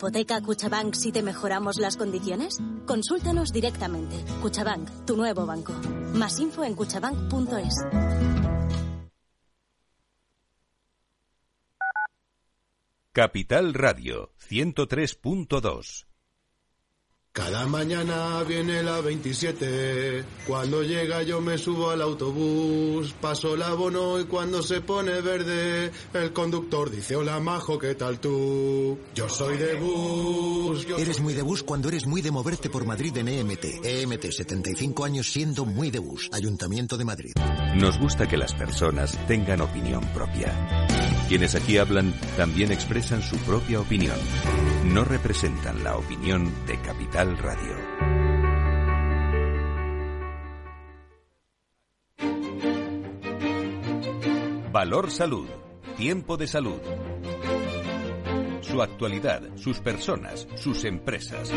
Hipoteca 0.00 0.40
Cuchabank 0.40 0.94
si 0.94 1.12
te 1.12 1.22
mejoramos 1.22 1.76
las 1.76 1.98
condiciones? 1.98 2.58
Consúltanos 2.86 3.52
directamente. 3.52 4.16
Cuchabank, 4.40 4.88
tu 5.04 5.14
nuevo 5.14 5.44
banco. 5.44 5.74
Más 6.14 6.40
info 6.40 6.64
en 6.64 6.74
cuchabank.es. 6.74 7.74
Capital 13.12 13.74
Radio 13.74 14.32
103.2 14.48 16.09
cada 17.32 17.64
mañana 17.66 18.42
viene 18.42 18.82
la 18.82 19.00
27, 19.00 20.24
cuando 20.48 20.82
llega 20.82 21.22
yo 21.22 21.40
me 21.40 21.58
subo 21.58 21.90
al 21.90 22.02
autobús, 22.02 23.14
paso 23.20 23.54
el 23.54 23.62
abono 23.62 24.18
y 24.18 24.24
cuando 24.24 24.62
se 24.62 24.80
pone 24.80 25.20
verde, 25.20 25.92
el 26.12 26.32
conductor 26.32 26.90
dice 26.90 27.14
hola 27.14 27.38
majo, 27.38 27.78
¿qué 27.78 27.94
tal 27.94 28.18
tú? 28.18 28.98
Yo 29.14 29.28
soy 29.28 29.56
de 29.58 29.74
bus. 29.74 30.84
Eres 30.98 31.20
muy 31.20 31.34
de 31.34 31.42
bus 31.42 31.62
cuando 31.62 31.88
eres 31.88 32.04
muy 32.04 32.20
de 32.20 32.32
moverte 32.32 32.68
por 32.68 32.84
Madrid 32.84 33.16
en 33.16 33.28
EMT. 33.28 33.64
EMT, 33.84 34.24
75 34.24 35.04
años 35.04 35.30
siendo 35.30 35.64
muy 35.64 35.92
de 35.92 36.00
bus. 36.00 36.28
Ayuntamiento 36.32 36.98
de 36.98 37.04
Madrid. 37.04 37.32
Nos 37.76 37.98
gusta 38.00 38.26
que 38.26 38.36
las 38.36 38.54
personas 38.54 39.16
tengan 39.28 39.60
opinión 39.60 40.04
propia. 40.12 40.88
Quienes 41.28 41.54
aquí 41.54 41.78
hablan 41.78 42.12
también 42.36 42.72
expresan 42.72 43.22
su 43.22 43.36
propia 43.38 43.80
opinión. 43.80 44.18
No 44.84 45.04
representan 45.04 45.84
la 45.84 45.96
opinión 45.96 46.50
de 46.66 46.78
Capital 46.80 47.36
Radio. 47.36 47.76
Valor 54.72 55.10
Salud. 55.10 55.46
Tiempo 55.96 56.38
de 56.38 56.46
salud. 56.46 56.80
Su 58.62 58.80
actualidad, 58.80 59.42
sus 59.56 59.80
personas, 59.80 60.48
sus 60.56 60.84
empresas. 60.84 61.52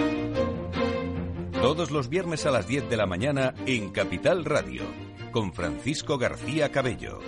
Todos 1.53 1.91
los 1.91 2.09
viernes 2.09 2.45
a 2.45 2.51
las 2.51 2.67
10 2.67 2.89
de 2.89 2.97
la 2.97 3.05
mañana 3.05 3.53
en 3.65 3.91
Capital 3.91 4.43
Radio, 4.43 4.83
con 5.31 5.53
Francisco 5.53 6.17
García 6.17 6.71
Cabello. 6.71 7.19